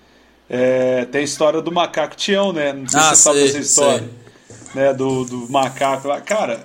[0.48, 2.72] é, tem a história do macaco Tião, né?
[2.72, 4.10] Não sei Ah, se você sabe dessa história.
[4.74, 4.92] Né?
[4.94, 6.20] Do, do macaco lá.
[6.20, 6.64] Cara,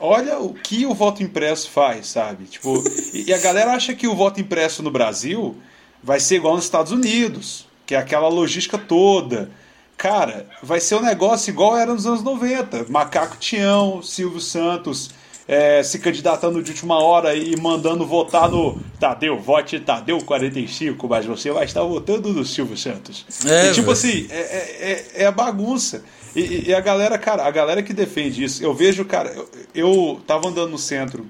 [0.00, 2.44] olha o que o voto impresso faz, sabe?
[2.44, 2.82] Tipo,
[3.12, 5.56] e, e a galera acha que o voto impresso no Brasil
[6.02, 9.50] vai ser igual nos Estados Unidos, que é aquela logística toda.
[9.96, 12.86] Cara, vai ser um negócio igual era nos anos 90.
[12.88, 15.10] Macaco Tião, Silvio Santos
[15.52, 21.26] é, se candidatando de última hora e mandando votar no Tadeu, vote Tadeu 45, mas
[21.26, 23.26] você vai estar votando no Silvio Santos.
[23.44, 26.04] É, e, tipo assim, é, é, é- é a bagunça.
[26.36, 30.20] E, e- a galera, cara, a galera que defende isso, eu vejo, cara, eu, eu
[30.24, 31.26] tava andando no centro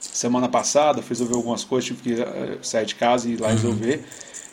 [0.00, 3.50] semana passada, fui resolver algumas coisas, tive que eh, sair de casa e ir lá
[3.50, 4.04] resolver.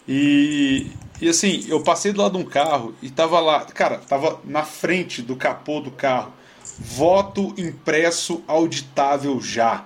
[0.08, 0.88] E,
[1.20, 4.64] e assim, eu passei do lado de um carro e tava lá, cara, tava na
[4.64, 6.32] frente do capô do carro.
[6.80, 9.86] Voto impresso auditável já.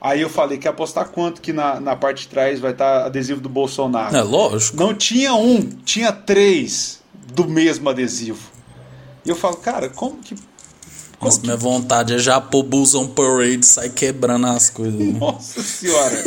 [0.00, 3.40] Aí eu falei, quer apostar quanto que na, na parte de trás vai estar adesivo
[3.40, 4.14] do Bolsonaro?
[4.14, 4.76] É lógico.
[4.76, 7.00] Não tinha um, tinha três
[7.32, 8.38] do mesmo adesivo.
[9.24, 10.34] E eu falo, cara, como que.
[10.34, 14.68] Como Nossa, que minha vontade é já pôr Bulls on Parade e sair quebrando as
[14.68, 15.00] coisas.
[15.00, 15.18] né?
[15.18, 16.24] Nossa senhora!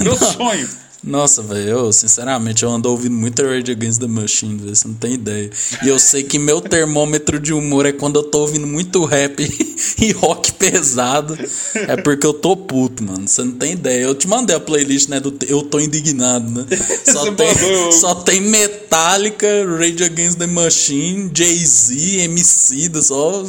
[0.00, 0.68] Meu sonho!
[1.06, 4.94] Nossa, velho, eu, sinceramente, eu ando ouvindo muito Rage Against the Machine, velho, você não
[4.94, 5.50] tem ideia.
[5.82, 9.38] E eu sei que meu termômetro de humor é quando eu tô ouvindo muito rap
[10.00, 11.36] e rock pesado.
[11.74, 13.28] É porque eu tô puto, mano.
[13.28, 14.04] Você não tem ideia.
[14.04, 16.66] Eu te mandei a playlist, né, do Eu Tô Indignado, né?
[17.04, 19.46] Só tem, só tem Metallica,
[19.78, 23.44] Rage Against the Machine, Jay-Z, MC, só,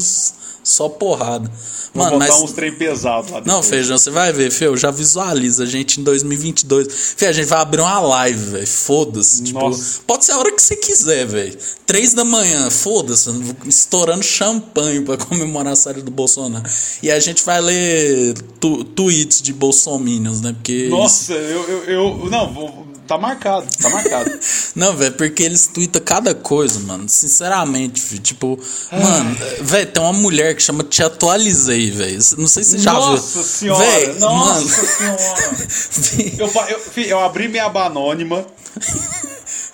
[0.66, 1.50] só porrada.
[1.94, 2.42] Vou Mano, botar mas...
[2.44, 3.64] uns trem pesados lá Não.
[3.64, 7.14] Feijão, você vai ver, Fê, eu já visualizo a gente em 2022.
[7.16, 9.42] Fê, a gente vai abrir uma live, velho, foda-se.
[9.44, 9.60] Tipo,
[10.06, 11.58] pode ser a hora que você quiser, velho.
[11.86, 13.30] Três da manhã, foda-se,
[13.66, 16.68] estourando champanhe pra comemorar a saída do Bolsonaro.
[17.02, 20.88] E a gente vai ler tu, tweets de bolsominions, né, porque...
[20.90, 24.32] Nossa, eu, eu, eu- Não, vou- tá marcado, tá marcado.
[24.76, 27.08] Não, velho, porque eles tweetam cada coisa, mano.
[27.08, 28.22] Sinceramente, filho.
[28.22, 28.60] Tipo,
[28.92, 32.20] mano, velho, tem uma mulher que chama Te Atualizei, velho.
[32.38, 33.02] Não sei se você já viu.
[33.02, 33.80] Nossa senhora!
[33.86, 34.70] Véi, nossa mano.
[34.70, 36.36] senhora!
[36.38, 38.46] Eu, fa- eu, eu abri minha aba anônima.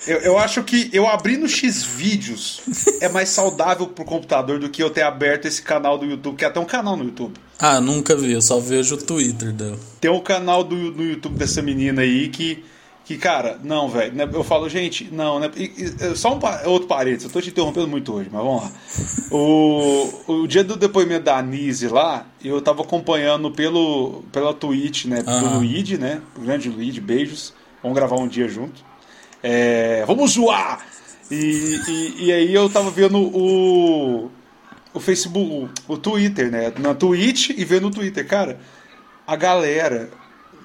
[0.06, 2.60] Eu, eu acho que eu abri no X vídeos
[3.00, 6.44] é mais saudável pro computador do que eu ter aberto esse canal do YouTube, que
[6.44, 7.34] é até um canal no YouTube.
[7.58, 9.78] Ah, nunca vi, eu só vejo o Twitter dela.
[10.00, 12.64] Tem um canal do, do YouTube dessa menina aí que,
[13.04, 14.14] que cara, não, velho.
[14.14, 15.50] né, Eu falo, gente, não, né?
[15.56, 18.62] e- e- Só um pa- outro parênteses, eu tô te interrompendo muito hoje, mas vamos
[18.62, 18.72] lá.
[19.30, 25.22] O, o dia do depoimento da Anise lá, eu tava acompanhando pelo, pela Twitch, né?
[25.22, 25.58] Do Aham.
[25.58, 26.20] Luigi, né?
[26.36, 27.52] O grande Luigi, beijos.
[27.82, 28.84] Vamos gravar um dia junto.
[29.42, 30.86] É, vamos zoar!
[31.30, 31.34] E,
[31.88, 34.30] e, e aí eu tava vendo o.
[34.94, 36.72] o Facebook, o, o Twitter, né?
[36.78, 38.60] Na Twitch e ver no Twitter, cara,
[39.26, 40.10] a galera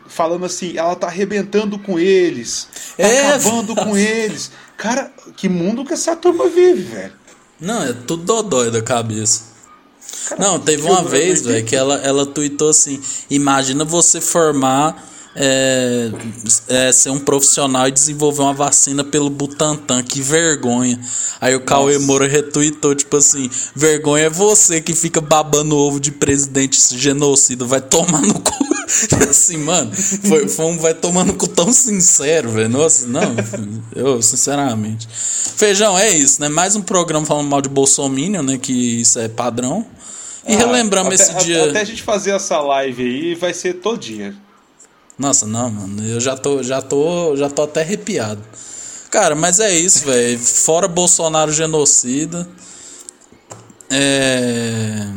[0.08, 2.68] falando assim, ela tá arrebentando com eles,
[2.98, 4.52] tá é, acabando com eles.
[4.78, 7.14] Cara, que mundo que essa turma vive, velho?
[7.60, 9.44] Não, é tudo dodói da cabeça.
[10.30, 15.04] Cara, não, teve uma vez, velho, que ela, ela tweetou assim: imagina você formar
[15.40, 16.10] é,
[16.68, 21.00] é, ser um profissional e desenvolver uma vacina pelo Butantan, que vergonha.
[21.40, 26.12] Aí o Cauê Moura retweetou, tipo assim, vergonha é você que fica babando ovo de
[26.12, 28.77] presidente genocida, vai tomar no cu.
[29.30, 32.70] assim, mano, foi, foi um vai tomar no cu tão sincero, velho.
[32.70, 33.36] Nossa, não,
[33.94, 35.08] eu, sinceramente.
[35.10, 36.48] Feijão, é isso, né?
[36.48, 38.58] Mais um programa falando mal de Bolsonaro, né?
[38.58, 39.86] Que isso é padrão.
[40.48, 41.70] E ah, relembramos esse dia.
[41.70, 44.34] Até a gente fazer essa live aí, vai ser todo dia.
[45.20, 48.42] Nossa, não, mano, eu já tô, já tô, já tô até arrepiado.
[49.10, 50.40] Cara, mas é isso, velho.
[50.40, 52.48] Fora Bolsonaro genocida.
[53.90, 55.08] É...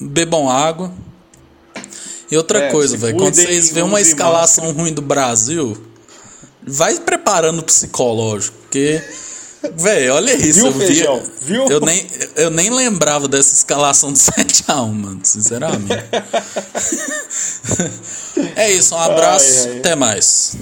[0.00, 0.92] Bebam água.
[2.34, 5.80] E outra é, coisa, velho, quando vocês vêem uma escalação ruim do Brasil,
[6.66, 9.00] vai preparando o psicológico, porque
[9.76, 10.60] Velho, olha isso.
[10.60, 11.22] Viu, eu, feijão?
[11.42, 11.68] Viu?
[11.68, 12.04] Eu, nem,
[12.34, 15.94] eu nem lembrava dessa escalação do 7x1, mano, sinceramente.
[18.56, 19.78] é isso, um abraço, ai, ai.
[19.78, 20.56] até mais.